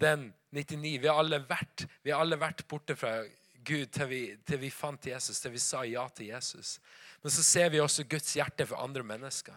den 0.00 0.32
99. 0.52 1.00
Vi 1.00 1.08
har, 1.08 1.20
alle 1.20 1.42
vært, 1.48 1.86
vi 2.02 2.12
har 2.12 2.24
alle 2.24 2.40
vært 2.40 2.64
borte 2.68 2.96
fra 2.96 3.20
Gud 3.62 3.92
til 3.94 4.08
vi, 4.08 4.22
til 4.46 4.60
vi 4.64 4.72
fant 4.74 5.06
Jesus, 5.06 5.40
til 5.40 5.52
vi 5.54 5.60
sa 5.62 5.84
ja 5.86 6.06
til 6.08 6.32
Jesus. 6.32 6.78
Men 7.22 7.30
så 7.30 7.44
ser 7.46 7.70
vi 7.70 7.80
også 7.80 8.08
Guds 8.10 8.32
hjerte 8.34 8.66
for 8.66 8.82
andre 8.82 9.04
mennesker. 9.06 9.54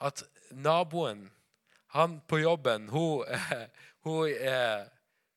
At 0.00 0.24
naboen, 0.50 1.28
han 1.94 2.20
på 2.28 2.38
jobben, 2.40 2.88
hun, 2.88 3.26
hun 4.06 4.28
er 4.30 4.88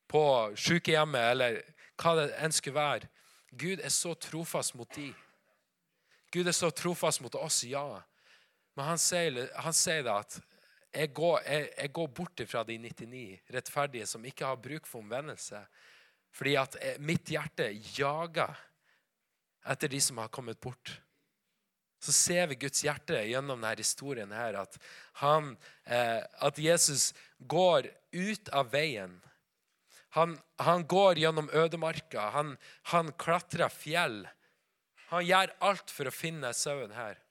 på 0.07 0.23
sykehjemmet, 0.55 1.31
eller 1.33 1.59
hva 1.99 2.15
det 2.19 2.29
enn 2.41 2.53
skulle 2.53 2.77
være, 2.77 3.09
Gud 3.53 3.83
er 3.85 3.93
så 3.93 4.15
trofast 4.17 4.73
mot 4.77 4.89
de. 4.95 5.11
Gud 6.33 6.47
er 6.49 6.55
så 6.57 6.71
trofast 6.73 7.21
mot 7.21 7.35
oss, 7.37 7.63
ja. 7.69 7.85
Men 8.73 8.93
han 8.93 9.01
sier, 9.01 9.45
han 9.61 9.75
sier 9.77 10.01
det 10.05 10.13
at 10.13 10.39
jeg 10.93 11.09
går, 11.13 11.39
jeg, 11.45 11.69
jeg 11.77 11.91
går, 11.93 12.09
bort 12.17 12.41
fra 12.49 12.63
de 12.65 12.77
99 12.81 13.23
rettferdige 13.53 14.07
som 14.09 14.25
ikke 14.25 14.45
har 14.45 14.61
bruk 14.61 14.89
for 14.89 15.01
omvendelse. 15.01 15.61
Fordi 16.33 16.55
at 16.57 16.77
eh, 16.81 16.99
mitt 17.01 17.29
hjerte 17.29 17.69
jager 17.97 18.53
etter 19.69 19.89
de 19.89 20.01
som 20.01 20.21
har 20.21 20.33
kommet 20.33 20.59
bort. 20.61 20.95
Så 22.03 22.11
ser 22.11 22.49
vi 22.51 22.59
Guds 22.59 22.83
hjerte 22.83 23.21
gjennom 23.23 23.61
denne 23.61 23.79
historien 23.79 24.31
her, 24.35 24.57
at, 24.65 24.75
han, 25.23 25.53
eh, 25.87 26.19
at 26.43 26.59
Jesus 26.59 27.13
går 27.39 27.87
ut 28.11 28.49
av 28.51 28.73
veien. 28.73 29.21
Han, 30.17 30.35
han 30.59 30.83
går 30.87 31.23
gjennom 31.23 31.47
ødemarka. 31.49 32.27
Han, 32.35 32.57
han 32.91 33.13
klatrer 33.17 33.71
fjell. 33.71 34.25
Han 35.13 35.23
gjør 35.25 35.55
alt 35.63 35.93
for 35.95 36.09
å 36.09 36.13
finne 36.13 36.51
sauen 36.57 36.91
her. 36.93 37.22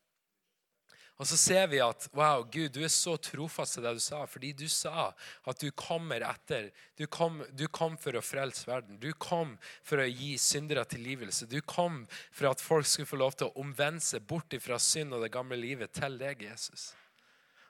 Og 1.22 1.28
så 1.30 1.36
ser 1.38 1.68
vi 1.70 1.78
at 1.78 2.08
wow, 2.18 2.40
Gud, 2.50 2.72
du 2.74 2.80
er 2.82 2.90
så 2.90 3.12
trofast 3.22 3.76
til 3.76 3.84
det 3.86 3.92
du 3.94 4.00
sa, 4.02 4.24
fordi 4.26 4.48
du 4.58 4.64
sa 4.66 5.12
at 5.46 5.60
du 5.62 5.68
kommer 5.70 6.24
etter. 6.26 6.72
Du 6.98 7.04
kom, 7.06 7.36
du 7.54 7.68
kom, 7.70 7.94
for 7.94 8.18
å 8.18 8.22
frelse 8.26 8.66
verden. 8.66 8.98
Du 8.98 9.12
kom 9.14 9.52
for 9.86 10.02
å 10.02 10.08
gi 10.08 10.32
syndere 10.42 10.82
tilgivelse. 10.90 11.46
Du 11.46 11.60
kom 11.62 12.00
for 12.34 12.50
at 12.50 12.64
folk 12.64 12.90
skulle 12.90 13.06
få 13.06 13.20
lov 13.22 13.38
til 13.38 13.52
å 13.52 13.62
omvende 13.62 14.02
seg 14.02 14.26
bort 14.26 14.50
fra 14.64 14.80
synd 14.82 15.14
og 15.14 15.22
det 15.22 15.30
gamle 15.36 15.60
livet 15.62 15.94
til 15.94 16.18
deg, 16.18 16.42
Jesus. 16.42 16.90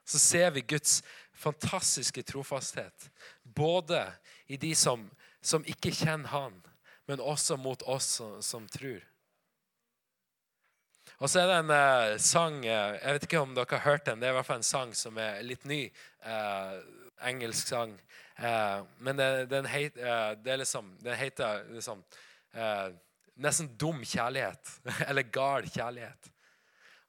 Så 0.09 0.17
ser 0.17 0.49
vi 0.57 0.65
Guds 0.73 1.03
fantastiske 1.37 2.25
trofasthet, 2.33 3.11
både 3.45 4.01
i 4.49 4.57
de 4.57 4.73
som, 4.73 5.05
som 5.45 5.69
ikke 5.69 5.93
kjenner 5.93 6.33
Han, 6.33 6.57
men 7.05 7.21
også 7.21 7.61
mot 7.61 7.85
oss 7.85 8.15
som, 8.17 8.39
som 8.41 8.65
tror. 8.73 9.05
Og 11.23 11.31
så 11.31 11.39
er 11.39 11.51
det 11.53 11.57
en 11.61 11.71
eh, 11.71 12.17
sang 12.19 12.57
uh, 12.67 12.97
Jeg 12.99 13.15
vet 13.15 13.25
ikke 13.29 13.43
om 13.45 13.53
dere 13.55 13.77
har 13.77 13.85
hørt 13.85 14.09
den. 14.09 14.19
Det 14.19 14.27
er 14.27 14.35
i 14.35 14.39
hvert 14.41 14.49
fall 14.49 14.59
en 14.59 14.67
sang 14.67 14.95
som 14.99 15.21
er 15.23 15.39
litt 15.47 15.63
ny. 15.71 15.85
Eh, 16.27 16.73
engelsk 17.23 17.69
sang. 17.69 17.93
men 18.99 19.17
det, 19.17 19.47
den, 19.47 19.67
heit, 19.71 19.95
det 20.43 20.57
liksom, 20.59 20.89
den 20.99 21.15
heter 21.15 21.61
liksom 21.71 22.01
Nesten 23.39 23.69
dum 23.79 24.01
kjærlighet. 24.03 24.73
eller 25.09 25.23
gal 25.23 25.69
kjærlighet. 25.71 26.33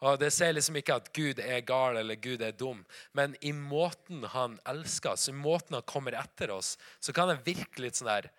Og 0.06 0.19
Det 0.19 0.30
sier 0.36 0.54
liksom 0.54 0.78
ikke 0.78 0.99
at 0.99 1.10
Gud 1.15 1.41
er 1.41 1.65
gal 1.65 1.97
eller 1.97 2.19
Gud 2.21 2.45
er 2.45 2.54
dum, 2.54 2.84
men 3.17 3.34
i 3.41 3.56
måten 3.56 4.28
han 4.36 4.60
elsker 4.69 5.15
oss, 5.15 5.30
i 5.32 5.34
måten 5.34 5.80
han 5.80 5.88
kommer 5.89 6.19
etter 6.19 6.52
oss, 6.52 6.76
så 6.99 7.15
kan 7.15 7.32
det 7.32 7.41
virke 7.47 7.82
litt 7.82 7.97
sånn 7.97 8.12
der 8.12 8.30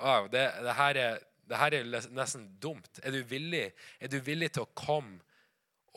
wow, 0.00 0.26
det, 0.32 0.48
det 0.64 0.78
her 0.80 0.98
er 0.98 1.20
det 1.50 1.58
her 1.58 1.74
er 1.80 1.88
nesten 2.14 2.46
dumt. 2.62 3.00
Er 3.02 3.14
du 3.14 3.22
villig, 3.26 3.70
er 3.98 4.10
du 4.10 4.20
villig 4.22 4.52
til 4.54 4.62
å 4.64 4.72
komme 4.78 5.18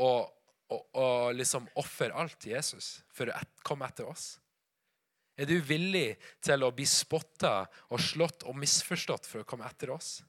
og, 0.01 0.31
og, 0.73 0.87
og 0.97 1.35
liksom 1.37 1.67
ofre 1.77 2.09
alt 2.17 2.39
til 2.41 2.55
Jesus 2.55 2.95
for 3.13 3.29
å 3.29 3.37
et, 3.37 3.61
komme 3.65 3.85
etter 3.85 4.09
oss? 4.09 4.33
Er 5.37 5.49
du 5.49 5.55
villig 5.65 6.15
til 6.45 6.65
å 6.65 6.71
bli 6.73 6.85
spotta 6.89 7.63
og 7.89 8.01
slått 8.01 8.45
og 8.49 8.57
misforstått 8.57 9.29
for 9.29 9.41
å 9.41 9.47
komme 9.49 9.69
etter 9.69 9.93
oss? 9.93 10.19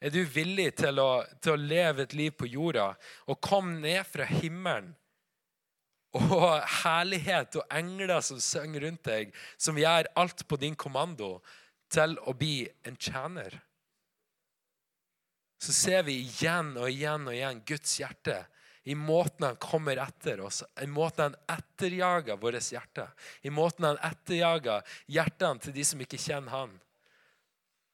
Er 0.00 0.14
du 0.14 0.22
villig 0.24 0.72
til 0.80 0.98
å, 1.02 1.22
til 1.42 1.54
å 1.54 1.60
leve 1.60 2.06
et 2.06 2.14
liv 2.16 2.34
på 2.34 2.48
jorda 2.48 2.92
og 3.28 3.40
komme 3.44 3.78
ned 3.82 4.02
fra 4.08 4.26
himmelen 4.26 4.94
og 6.16 6.46
herlighet 6.80 7.60
og 7.60 7.66
engler 7.70 8.16
som 8.24 8.40
synger 8.42 8.88
rundt 8.88 9.04
deg, 9.06 9.34
som 9.54 9.78
gjør 9.78 10.08
alt 10.18 10.42
på 10.50 10.58
din 10.58 10.74
kommando, 10.74 11.36
til 11.90 12.16
å 12.26 12.34
bli 12.34 12.64
en 12.86 12.96
tjener? 12.98 13.60
Så 15.60 15.74
ser 15.76 16.06
vi 16.06 16.20
igjen 16.24 16.72
og 16.80 16.88
igjen 16.88 17.28
og 17.28 17.36
igjen 17.36 17.62
Guds 17.68 17.98
hjerte 18.00 18.38
i 18.82 18.94
måten 18.94 19.46
han 19.46 19.56
kommer 19.56 19.96
etter 19.96 20.40
oss, 20.40 20.64
i 20.82 20.86
måten 20.86 21.22
han 21.22 21.58
etterjager 21.58 22.36
vårt 22.40 22.72
hjerte. 22.72 23.06
I 23.42 23.50
måten 23.52 23.84
han 23.84 24.00
etterjager 24.02 24.86
hjertene 25.06 25.60
til 25.60 25.74
de 25.76 25.84
som 25.84 26.00
ikke 26.00 26.20
kjenner 26.20 26.54
han. 26.54 26.72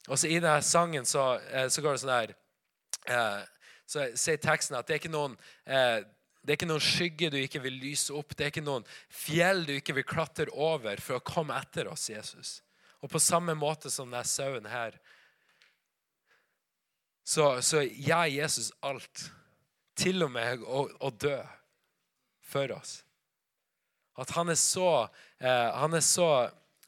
Og 0.06 0.18
så 0.18 0.30
I 0.30 0.38
denne 0.38 0.62
sangen 0.62 1.08
så, 1.08 1.40
eh, 1.50 1.66
så 1.68 1.82
går 1.82 1.96
det 1.96 2.02
sånn 2.04 2.12
her 2.14 2.34
eh, 3.10 3.40
Så 3.90 4.04
sier 4.14 4.38
teksten 4.38 4.76
at 4.78 4.86
det 4.86 4.94
er 4.94 5.00
ikke 5.00 5.10
noen 5.10 5.34
eh, 5.64 6.04
det 6.46 6.52
er 6.52 6.58
ikke 6.60 6.68
noen 6.70 6.84
skygge 6.84 7.30
du 7.34 7.40
ikke 7.40 7.58
vil 7.64 7.74
lyse 7.82 8.14
opp. 8.14 8.36
Det 8.38 8.44
er 8.44 8.52
ikke 8.52 8.62
noen 8.62 8.84
fjell 9.10 9.64
du 9.66 9.72
ikke 9.74 9.96
vil 9.96 10.06
klatre 10.06 10.46
over 10.54 11.00
for 11.02 11.18
å 11.18 11.24
komme 11.26 11.56
etter 11.58 11.90
oss, 11.90 12.04
Jesus. 12.12 12.60
Og 13.02 13.10
på 13.10 13.18
samme 13.18 13.56
måte 13.58 13.90
som 13.90 14.06
denne 14.06 14.22
sauen 14.30 14.68
her, 14.70 14.94
så, 17.26 17.56
så 17.62 17.82
gjør 17.82 18.30
Jesus 18.30 18.70
alt, 18.86 19.26
til 19.96 20.22
og 20.26 20.30
med 20.34 20.62
å, 20.62 20.84
å 21.02 21.10
dø 21.10 21.38
for 22.46 22.72
oss. 22.76 23.00
At 24.16 24.30
han 24.36 24.52
er 24.52 24.58
så, 24.60 25.08
eh, 25.40 25.70
han 25.76 25.96
er 25.96 26.04
så 26.04 26.28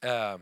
eh, 0.05 0.37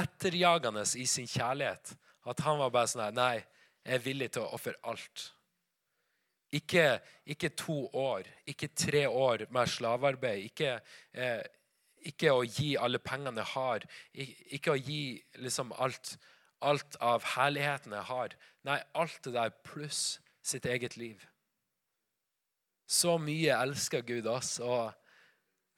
etterjagende 0.00 0.82
i 0.98 1.06
sin 1.08 1.28
kjærlighet 1.28 1.94
at 2.30 2.42
han 2.44 2.58
var 2.60 2.72
bare 2.74 2.90
sånn 2.90 3.04
her 3.06 3.14
Nei, 3.16 3.36
jeg 3.84 3.96
er 3.96 4.04
villig 4.04 4.28
til 4.34 4.44
å 4.44 4.56
ofre 4.56 4.74
alt. 4.88 5.30
Ikke, 6.56 6.98
ikke, 7.30 7.52
to 7.54 7.84
år, 7.96 8.26
ikke 8.50 8.72
tre 8.74 9.06
år 9.06 9.46
med 9.54 9.70
slavearbeid. 9.70 10.50
Ikke, 10.50 10.74
eh, 11.14 11.40
ikke 12.10 12.34
å 12.34 12.42
gi 12.42 12.74
alle 12.76 12.98
pengene 12.98 13.40
jeg 13.44 13.52
har. 13.54 13.86
Ikke 14.58 14.74
å 14.74 14.80
gi 14.80 15.14
liksom 15.38 15.72
alt 15.78 16.16
alt 16.60 16.96
av 17.00 17.24
herligheten 17.36 17.94
jeg 17.96 18.08
har. 18.10 18.36
Nei, 18.68 18.78
alt 18.92 19.20
det 19.24 19.34
der 19.36 19.54
pluss 19.64 20.20
sitt 20.42 20.66
eget 20.66 20.96
liv. 21.00 21.24
Så 22.90 23.16
mye 23.22 23.54
elsker 23.54 24.02
Gud 24.02 24.26
oss, 24.26 24.58
og 24.58 24.92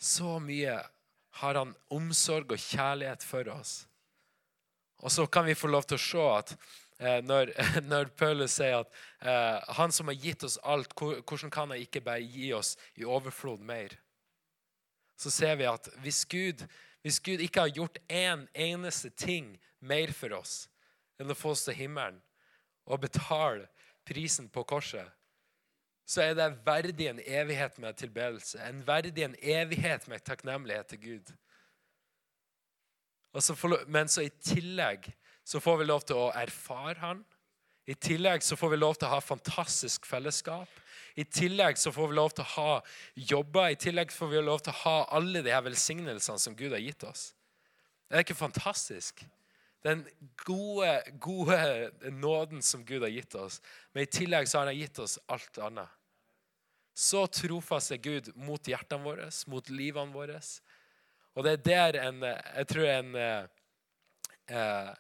så 0.01 0.39
mye 0.43 0.79
har 1.43 1.59
han 1.59 1.75
omsorg 1.93 2.55
og 2.55 2.61
kjærlighet 2.61 3.25
for 3.25 3.49
oss. 3.53 3.83
Og 5.03 5.13
så 5.13 5.27
kan 5.27 5.47
vi 5.47 5.59
få 5.59 5.71
lov 5.71 5.87
til 5.89 5.99
å 5.99 6.03
se 6.03 6.25
at 6.31 6.55
eh, 6.99 7.19
når, 7.25 7.53
når, 7.91 8.13
Paulus 8.19 8.57
sier 8.59 8.83
at 8.83 8.93
eh, 9.21 9.75
han 9.79 9.95
som 9.95 10.11
har 10.11 10.19
gitt 10.19 10.45
oss 10.47 10.59
alt, 10.63 10.95
hvordan 10.97 11.53
kan 11.53 11.73
han 11.73 11.83
ikke 11.83 12.05
bare 12.05 12.23
gi 12.23 12.53
oss 12.57 12.77
i 12.97 13.05
overflod 13.05 13.63
mer? 13.67 13.97
Så 15.19 15.31
ser 15.31 15.59
vi 15.61 15.69
at 15.69 15.89
hvis 16.03 16.25
Gud, 16.27 16.65
hvis 17.03 17.21
Gud 17.21 17.43
ikke 17.43 17.67
har 17.67 17.77
gjort 17.77 17.99
én 18.09 18.47
en 18.47 18.49
eneste 18.55 19.11
ting 19.11 19.57
mer 19.81 20.13
for 20.15 20.35
oss, 20.39 20.67
enn 21.23 21.33
å 21.33 21.39
få 21.39 21.55
oss 21.55 21.65
til 21.67 21.79
himmelen 21.79 22.21
og 22.85 23.03
betale 23.05 23.69
prisen 24.09 24.49
på 24.51 24.65
korset, 24.67 25.07
så 26.07 26.25
er 26.25 26.35
det 26.35 26.49
verdig 26.67 27.07
en 27.09 27.21
evighet 27.23 27.79
med 27.79 27.97
tilbedelse. 27.97 28.59
En 28.61 28.83
verdig 28.87 29.23
en 29.25 29.37
evighet 29.39 30.09
med 30.11 30.25
takknemlighet 30.27 30.91
til 30.93 31.01
Gud. 31.01 31.33
Så 33.41 33.57
men 33.87 34.11
så 34.13 34.27
i 34.27 34.33
tillegg 34.45 35.07
så 35.45 35.61
får 35.61 35.79
vi 35.79 35.85
lov 35.89 36.03
til 36.07 36.19
å 36.19 36.33
erfare 36.37 36.99
Han. 37.01 37.23
I 37.87 37.95
tillegg 37.95 38.45
så 38.47 38.57
får 38.57 38.71
vi 38.71 38.79
lov 38.79 38.95
til 38.95 39.09
å 39.09 39.17
ha 39.17 39.21
fantastisk 39.25 40.05
fellesskap. 40.07 40.69
I 41.19 41.25
tillegg 41.25 41.79
så 41.79 41.91
får 41.93 42.13
vi 42.13 42.15
lov 42.15 42.31
til 42.31 42.45
å 42.45 42.53
ha 42.53 42.75
jobber. 43.15 43.73
I 43.73 43.81
tillegg 43.81 44.13
får 44.15 44.31
vi 44.31 44.43
lov 44.45 44.63
til 44.63 44.73
å 44.73 44.81
ha 44.85 44.99
alle 45.19 45.43
de 45.43 45.51
her 45.51 45.65
velsignelsene 45.67 46.39
som 46.39 46.55
Gud 46.57 46.77
har 46.77 46.83
gitt 46.83 47.03
oss. 47.09 47.33
Det 48.07 48.21
er 48.21 48.27
ikke 48.27 48.39
fantastisk? 48.39 49.25
Den 49.83 50.05
gode, 50.45 51.03
gode 51.21 51.91
nåden 52.11 52.63
som 52.63 52.85
Gud 52.87 53.03
har 53.03 53.11
gitt 53.11 53.35
oss. 53.35 53.59
Men 53.93 54.07
i 54.07 54.11
tillegg 54.11 54.49
så 54.49 54.61
har 54.61 54.71
han 54.71 54.79
gitt 54.79 54.99
oss 55.03 55.19
alt 55.27 55.59
annet. 55.59 55.91
Så 56.95 57.25
trofast 57.27 57.95
er 57.95 58.03
Gud 58.05 58.29
mot 58.37 58.69
hjertene 58.69 59.03
våre, 59.03 59.31
mot 59.49 59.71
livene 59.73 60.13
våre. 60.15 60.39
Og 61.35 61.47
det 61.47 61.55
er 61.55 61.65
der 61.67 61.99
en, 62.03 62.21
jeg 62.29 62.69
tror 62.69 62.89
en 62.93 63.17
eh, 63.17 63.47
eh, 64.53 64.93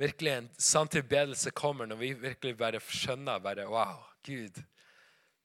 virkelig 0.00 0.32
en 0.32 0.48
sann 0.58 0.88
tilbedelse 0.88 1.52
kommer, 1.56 1.86
når 1.86 2.00
vi 2.00 2.12
virkelig 2.22 2.56
bare 2.58 2.80
skjønner 2.80 3.42
bare, 3.44 3.68
Wow, 3.68 4.00
Gud, 4.24 4.56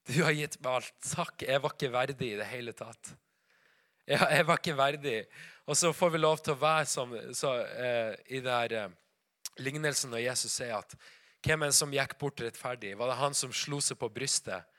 du 0.07 0.15
har 0.23 0.35
gitt 0.35 0.59
meg 0.63 0.79
alt. 0.79 0.95
Takk, 1.03 1.43
jeg 1.47 1.63
var 1.63 1.75
ikke 1.75 1.91
verdig 1.93 2.31
i 2.31 2.39
det 2.39 2.47
hele 2.51 2.73
tatt. 2.75 3.13
Jeg, 4.07 4.19
jeg 4.19 4.47
var 4.47 4.59
ikke 4.59 4.77
verdig. 4.77 5.17
Og 5.67 5.77
så 5.79 5.93
får 5.95 6.09
vi 6.11 6.19
lov 6.19 6.41
til 6.43 6.55
å 6.55 6.59
være 6.59 6.87
som 6.91 7.13
så, 7.35 7.53
eh, 7.63 8.15
i 8.35 8.41
der 8.43 8.75
eh, 8.75 8.95
lignelsen 9.63 10.11
når 10.11 10.25
Jesus 10.25 10.57
sier 10.59 10.75
at 10.75 10.95
hvem 11.43 11.65
det 11.65 11.75
som 11.75 11.91
gikk 11.91 12.17
bort 12.19 12.41
rettferdig? 12.43 12.93
Var 12.99 13.11
det 13.11 13.19
han 13.19 13.35
som 13.35 13.53
slo 13.55 13.79
seg 13.83 13.99
på 13.99 14.11
brystet 14.11 14.69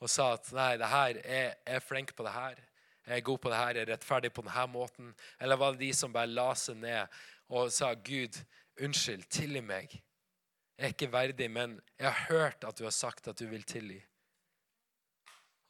og 0.00 0.08
sa 0.10 0.32
at 0.34 0.48
nei, 0.56 0.72
det 0.80 0.88
her, 0.88 1.18
jeg, 1.20 1.56
er 1.66 1.82
flink 1.84 2.14
på 2.16 2.24
det 2.24 2.32
her, 2.34 2.62
jeg 3.06 3.18
er 3.18 3.26
god 3.26 3.40
på 3.42 3.50
det 3.52 3.58
her, 3.58 3.74
jeg 3.76 3.84
er 3.84 3.92
rettferdig 3.94 4.30
på 4.32 4.44
denne 4.46 4.66
måten? 4.72 5.10
Eller 5.40 5.58
var 5.60 5.74
det 5.74 5.84
de 5.84 5.90
som 5.96 6.14
bare 6.14 6.30
la 6.30 6.48
seg 6.58 6.78
ned 6.80 7.20
og 7.50 7.72
sa 7.74 7.92
Gud, 7.94 8.38
unnskyld, 8.80 9.26
tilgi 9.30 9.62
meg? 9.66 9.92
Jeg 10.78 10.88
er 10.88 10.94
ikke 10.94 11.12
verdig, 11.12 11.50
men 11.52 11.76
jeg 11.98 12.08
har 12.08 12.26
hørt 12.30 12.64
at 12.64 12.78
du 12.78 12.86
har 12.86 12.94
sagt 12.96 13.28
at 13.28 13.38
du 13.38 13.44
vil 13.50 13.66
tilgi. 13.68 13.98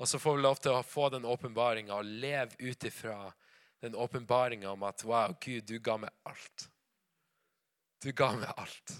Og 0.01 0.09
så 0.09 0.19
får 0.19 0.37
vi 0.37 0.43
lov 0.43 0.61
til 0.65 0.73
å 0.73 0.85
få 0.87 1.11
den 1.13 1.27
åpenbaringa 1.29 1.99
og 1.99 2.09
leve 2.09 2.57
ut 2.59 2.85
ifra 2.89 3.19
den 3.85 3.95
åpenbaringa 3.95 4.71
om 4.73 4.85
at 4.89 5.05
wow, 5.05 5.35
Gud, 5.41 5.67
du 5.69 5.77
ga 5.79 5.99
meg 6.01 6.13
alt. 6.29 6.71
Du 8.01 8.09
ga 8.17 8.31
meg 8.33 8.49
alt. 8.57 8.95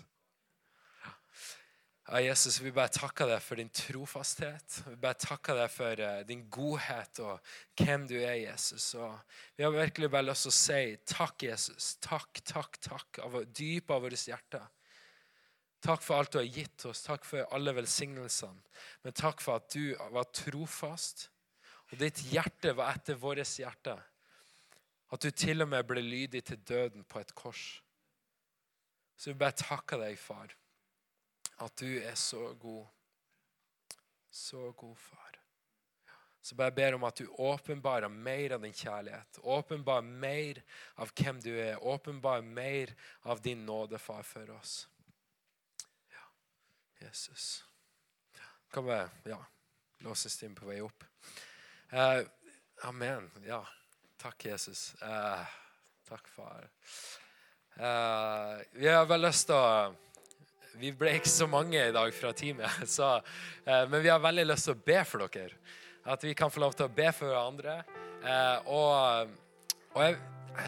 Ja, 2.11 2.21
Jesus, 2.21 2.59
vi 2.61 2.73
bare 2.75 2.93
takker 2.93 3.31
deg 3.31 3.41
for 3.45 3.61
din 3.61 3.71
trofasthet. 3.73 4.81
Vi 4.91 4.97
bare 5.01 5.17
takker 5.21 5.57
deg 5.63 5.73
for 5.73 6.01
uh, 6.05 6.21
din 6.27 6.43
godhet 6.53 7.21
og 7.23 7.53
hvem 7.79 8.05
du 8.11 8.17
er, 8.19 8.35
Jesus. 8.43 8.91
Og 8.99 9.15
vi 9.57 9.65
har 9.65 9.73
virkelig 9.73 10.11
bare 10.11 10.27
lyst 10.27 10.49
til 10.49 10.53
å 10.53 10.59
si 10.59 10.81
takk, 11.15 11.47
Jesus. 11.47 11.95
Takk, 12.03 12.43
takk, 12.45 12.81
takk 12.83 13.23
av 13.25 13.39
dypet 13.47 13.95
av 13.95 14.05
vårt 14.05 14.27
hjerte. 14.27 14.61
Takk 15.81 16.03
for 16.05 16.21
alt 16.21 16.33
du 16.33 16.39
har 16.39 16.49
gitt 16.49 16.85
oss. 16.85 17.03
Takk 17.07 17.25
for 17.25 17.49
alle 17.57 17.73
velsignelsene. 17.77 18.61
Men 19.05 19.17
takk 19.17 19.41
for 19.41 19.61
at 19.61 19.73
du 19.73 19.95
var 20.13 20.29
trofast, 20.37 21.29
og 21.91 21.99
ditt 21.99 22.21
hjerte 22.31 22.75
var 22.77 22.93
etter 22.95 23.19
vårt 23.19 23.43
hjerte. 23.59 23.97
At 25.11 25.25
du 25.25 25.31
til 25.35 25.65
og 25.65 25.73
med 25.73 25.87
ble 25.89 26.05
lydig 26.05 26.45
til 26.47 26.61
døden 26.63 27.05
på 27.09 27.19
et 27.19 27.33
kors. 27.35 27.81
Så 29.17 29.33
vi 29.33 29.41
bare 29.41 29.57
takker 29.59 29.99
deg, 30.05 30.19
far 30.21 30.55
at 31.61 31.77
du 31.77 32.01
er 32.01 32.15
så 32.15 32.55
god. 32.61 32.87
Så 34.31 34.73
god, 34.73 34.97
far. 34.97 35.37
Så 36.43 36.55
bare 36.55 36.73
ber 36.73 36.95
om 36.97 37.05
at 37.05 37.19
du 37.21 37.27
åpenbarer 37.29 38.09
mer 38.09 38.55
av 38.57 38.63
din 38.65 38.73
kjærlighet. 38.73 39.41
Åpenbarer 39.43 40.07
mer 40.07 40.63
av 40.97 41.13
hvem 41.13 41.41
du 41.45 41.51
er. 41.53 41.77
Åpenbarer 41.85 42.47
mer 42.47 42.95
av 43.23 43.43
din 43.45 43.67
nåde, 43.67 43.99
far, 43.99 44.23
for 44.23 44.51
oss. 44.57 44.89
Jesus. 47.01 47.65
Kan 48.73 48.85
vi 48.87 48.99
ja, 49.31 49.39
låses 49.99 50.43
inn 50.43 50.55
på 50.55 50.69
vei 50.69 50.81
opp? 50.85 51.05
Eh, 51.91 52.21
amen. 52.87 53.31
Ja. 53.47 53.65
Takk, 54.21 54.45
Jesus. 54.45 54.95
Eh, 55.03 55.47
takk, 56.09 56.29
far. 56.29 56.69
Eh, 57.77 58.63
vi 58.73 58.89
har 58.89 59.07
vel 59.09 59.25
lyst 59.25 59.49
til 59.49 59.57
å 59.57 59.95
vi 60.81 60.93
ble 60.97 61.17
ikke 61.19 61.31
så 61.31 61.49
mange 61.51 61.81
i 61.81 61.93
dag 61.93 62.13
fra 62.15 62.33
teamet, 62.37 62.85
så, 62.97 63.17
eh, 63.65 63.87
men 63.91 64.03
vi 64.03 64.13
har 64.13 64.21
veldig 64.23 64.47
lyst 64.49 64.69
til 64.69 64.77
å 64.77 64.83
be 64.87 65.01
for 65.09 65.27
dere. 65.27 65.57
At 66.11 66.25
vi 66.25 66.35
kan 66.37 66.53
få 66.53 66.63
lov 66.63 66.77
til 66.77 66.87
å 66.87 66.95
be 66.95 67.11
for 67.13 67.29
hverandre. 67.29 67.81
Eh, 68.25 68.69
og, 68.71 69.33
og 69.93 70.05
jeg, 70.05 70.17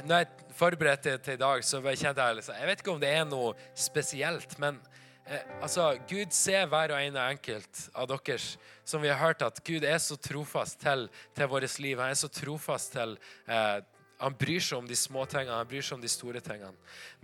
når 0.09 0.25
jeg 0.25 0.51
forberedte 0.57 1.14
til 1.25 1.38
i 1.38 1.40
dag, 1.40 1.64
så 1.64 1.81
kjente 1.83 2.27
jeg 2.27 2.38
liksom, 2.38 2.59
Jeg 2.59 2.68
vet 2.68 2.83
ikke 2.83 2.92
om 2.92 3.01
det 3.03 3.12
er 3.12 3.25
noe 3.29 3.55
spesielt, 3.79 4.59
men 4.62 4.81
eh, 5.26 5.44
altså, 5.62 5.92
Gud 6.08 6.35
ser 6.35 6.66
hver 6.70 6.94
og 6.94 7.02
en 7.02 7.18
enkelt 7.28 7.87
av 7.94 8.08
deres 8.11 8.56
som 8.85 9.02
vi 9.02 9.11
har 9.12 9.20
hørt 9.20 9.42
at 9.46 9.61
Gud 9.64 9.85
er 9.87 9.98
så 10.02 10.16
trofast 10.18 10.80
til, 10.82 11.08
til 11.37 11.50
vårt 11.50 11.78
liv. 11.78 12.00
Han 12.00 12.11
er 12.11 12.18
så 12.18 12.30
trofast 12.32 12.96
til 12.96 13.16
eh, 13.46 13.78
han 14.22 14.37
bryr 14.38 14.62
seg 14.62 14.78
om 14.78 14.87
de 14.88 14.96
små 14.98 15.24
tingene, 15.30 15.58
han 15.58 15.68
bryr 15.68 15.85
seg 15.85 15.98
om 15.98 16.04
de 16.04 16.11
store 16.11 16.42
tingene. 16.44 16.72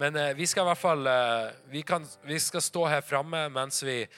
Men 0.00 0.18
eh, 0.18 0.34
vi 0.38 0.48
skal 0.50 0.66
i 0.66 0.70
hvert 0.72 0.82
fall 0.82 1.06
eh, 1.10 1.54
vi, 1.70 1.84
kan, 1.86 2.04
vi, 2.26 2.40
skal 2.42 2.64
stå 2.64 2.84
her 2.90 3.06
framme 3.06 3.44
mens, 3.54 3.80
eh, 3.86 4.10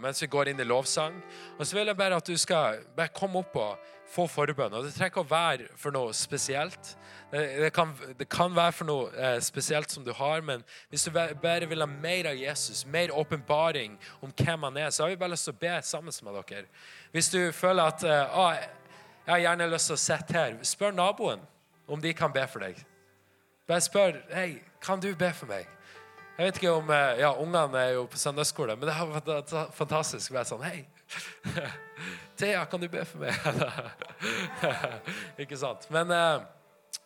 mens, 0.00 0.22
vi 0.24 0.30
går 0.32 0.52
inn 0.52 0.64
i 0.64 0.68
lovsang. 0.68 1.20
Og 1.58 1.66
så 1.66 1.78
vil 1.78 1.92
jeg 1.92 2.00
bare 2.00 2.18
at 2.18 2.28
du 2.28 2.36
skal 2.40 2.82
bare 2.96 3.14
komme 3.14 3.44
opp 3.44 3.60
og 3.60 3.94
få 4.08 4.24
forbønn. 4.30 4.72
Og 4.72 4.86
det 4.86 4.94
trenger 4.96 5.12
ikke 5.12 5.24
å 5.24 5.28
være 5.28 5.68
for 5.76 5.94
noe 5.94 6.14
spesielt. 6.16 6.94
Det, 7.30 7.42
det, 7.60 7.70
kan, 7.76 7.92
det 8.16 8.28
kan, 8.32 8.54
være 8.56 8.72
for 8.72 8.88
noe 8.88 9.10
eh, 9.12 9.36
spesielt 9.44 9.92
som 9.92 10.04
du 10.06 10.14
har, 10.16 10.40
men 10.44 10.64
hvis 10.88 11.04
du 11.04 11.12
bare 11.12 11.68
vil 11.68 11.84
ha 11.84 11.88
mer 11.90 12.30
av 12.30 12.40
Jesus, 12.40 12.86
mer 12.88 13.12
åpenbaring 13.12 13.98
om 14.24 14.32
hvem 14.32 14.64
han 14.70 14.80
er, 14.80 14.90
så 14.90 15.04
har 15.04 15.12
vi 15.12 15.20
bare 15.20 15.34
lyst 15.34 15.50
til 15.50 15.56
å 15.56 15.60
be 15.60 15.76
sammen 15.84 16.18
med 16.24 16.40
dere. 16.40 16.64
Hvis 17.12 17.28
du 17.34 17.40
føler 17.52 17.92
at 17.92 18.08
eh, 18.08 18.40
ah, 18.40 18.64
jeg 19.28 19.34
har 19.34 19.44
gjerne 19.44 19.70
lyst 19.74 19.90
til 19.90 19.98
å 19.98 20.04
sitte 20.06 20.38
her, 20.38 20.58
spør 20.64 20.96
naboen 20.96 21.44
om 21.88 22.00
de 22.00 22.12
kan 22.14 22.32
be 22.32 22.44
for 22.48 22.64
deg. 22.64 22.78
Bare 23.68 23.84
spør 23.84 24.20
hei, 24.32 24.60
kan 24.84 25.00
du 25.00 25.10
be 25.16 25.32
for 25.36 25.50
meg. 25.50 25.66
Jeg 26.38 26.46
vet 26.46 26.60
ikke 26.60 26.70
om, 26.70 26.90
eh, 26.90 27.18
ja, 27.18 27.32
Ungene 27.34 27.80
er 27.80 27.96
jo 27.96 28.04
på 28.06 28.18
søndagsskole, 28.18 28.76
men 28.76 28.86
det 28.86 28.94
har 28.94 29.08
vært 29.10 29.74
fantastisk 29.74 30.30
å 30.30 30.36
være 30.36 30.46
sånn 30.52 30.62
Hei, 30.62 30.84
Thea, 32.38 32.64
kan 32.70 32.80
du 32.80 32.86
be 32.88 33.02
for 33.04 33.24
meg? 33.24 33.34
ikke 35.42 35.58
sant? 35.58 35.88
Men 35.90 36.12
eh, 36.14 36.46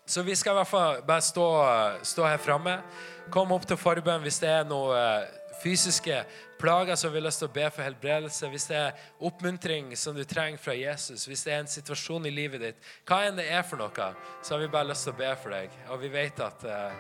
Så 0.05 0.23
vi 0.23 0.35
skal 0.37 0.53
i 0.53 0.61
hvert 0.61 0.69
fall 0.69 1.01
bare 1.07 1.25
stå, 1.25 1.47
stå 2.05 2.27
her 2.27 2.41
framme. 2.43 2.75
Kom 3.33 3.55
opp 3.55 3.65
til 3.67 3.79
forbønn 3.81 4.21
hvis 4.27 4.41
det 4.43 4.51
er 4.51 4.67
noe 4.69 4.99
eh, 4.99 5.31
fysiske 5.63 6.19
plager 6.63 6.97
som 6.97 7.11
vi 7.13 7.19
har 7.19 7.27
lyst 7.27 7.43
til 7.43 7.51
å 7.51 7.55
be 7.55 7.67
for 7.71 7.83
helbredelse, 7.83 8.49
hvis 8.53 8.69
det 8.71 8.79
er 8.79 9.07
oppmuntring 9.27 9.91
som 9.99 10.15
du 10.17 10.23
trenger 10.29 10.63
fra 10.63 10.75
Jesus, 10.79 11.27
hvis 11.27 11.43
det 11.47 11.55
er 11.55 11.65
en 11.65 11.71
situasjon 11.71 12.29
i 12.31 12.35
livet 12.35 12.63
ditt, 12.63 12.91
hva 13.09 13.25
enn 13.27 13.39
det 13.41 13.49
er 13.51 13.65
for 13.67 13.83
noe, 13.83 14.13
så 14.43 14.55
har 14.55 14.63
vi 14.63 14.71
bare 14.71 14.93
lyst 14.93 15.09
til 15.09 15.15
å 15.17 15.21
be 15.23 15.33
for 15.43 15.51
deg. 15.57 15.69
Og 15.91 16.03
vi 16.05 16.13
vet 16.15 16.45
at 16.45 16.67
uh, 16.69 16.93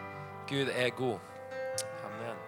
Gud 0.50 0.68
er 0.74 0.90
god. 0.98 1.18
Amen. 2.08 2.38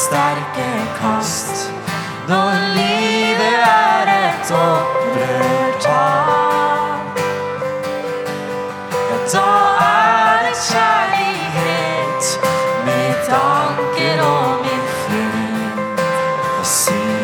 sterke 0.00 0.70
kast 1.00 1.72
når 2.28 2.50
livet 2.74 3.60
er 3.66 4.06
et 4.14 4.52
opprørtap. 4.56 5.88
Ja, 9.10 9.18
da 9.34 9.50
er 9.84 10.36
det 10.46 10.56
kjærlighet 10.70 12.24
mitt 12.86 13.26
anker 13.42 14.18
og 14.24 14.48
min 14.64 14.84
fryd. 15.02 17.19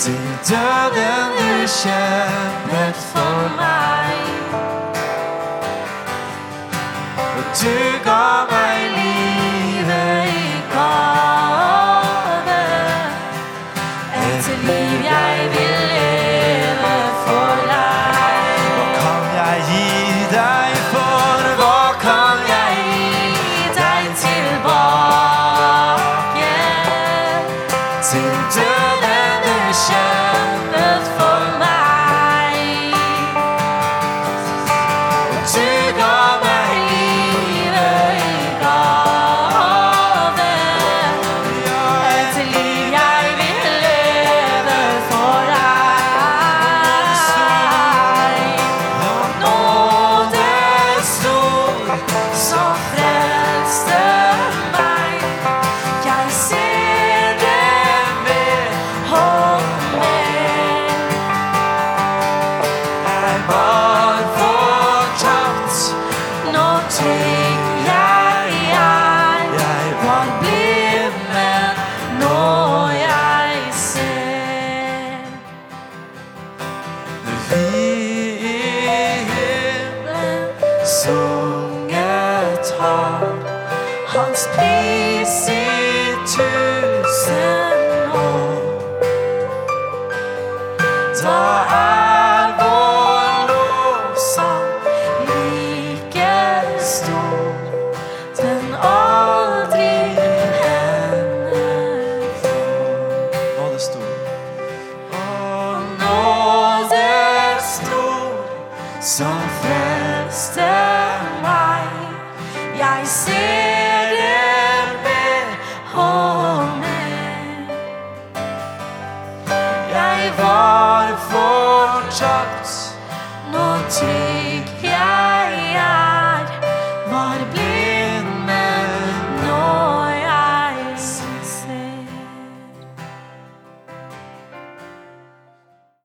Til 0.00 0.12
døden 0.48 1.32
du 1.38 1.66
kjempet 1.66 2.96
for 2.96 3.50
meg. 3.60 4.14
Og 7.36 7.44
du 7.62 7.76
ga 8.04 8.46
meg 8.50 8.59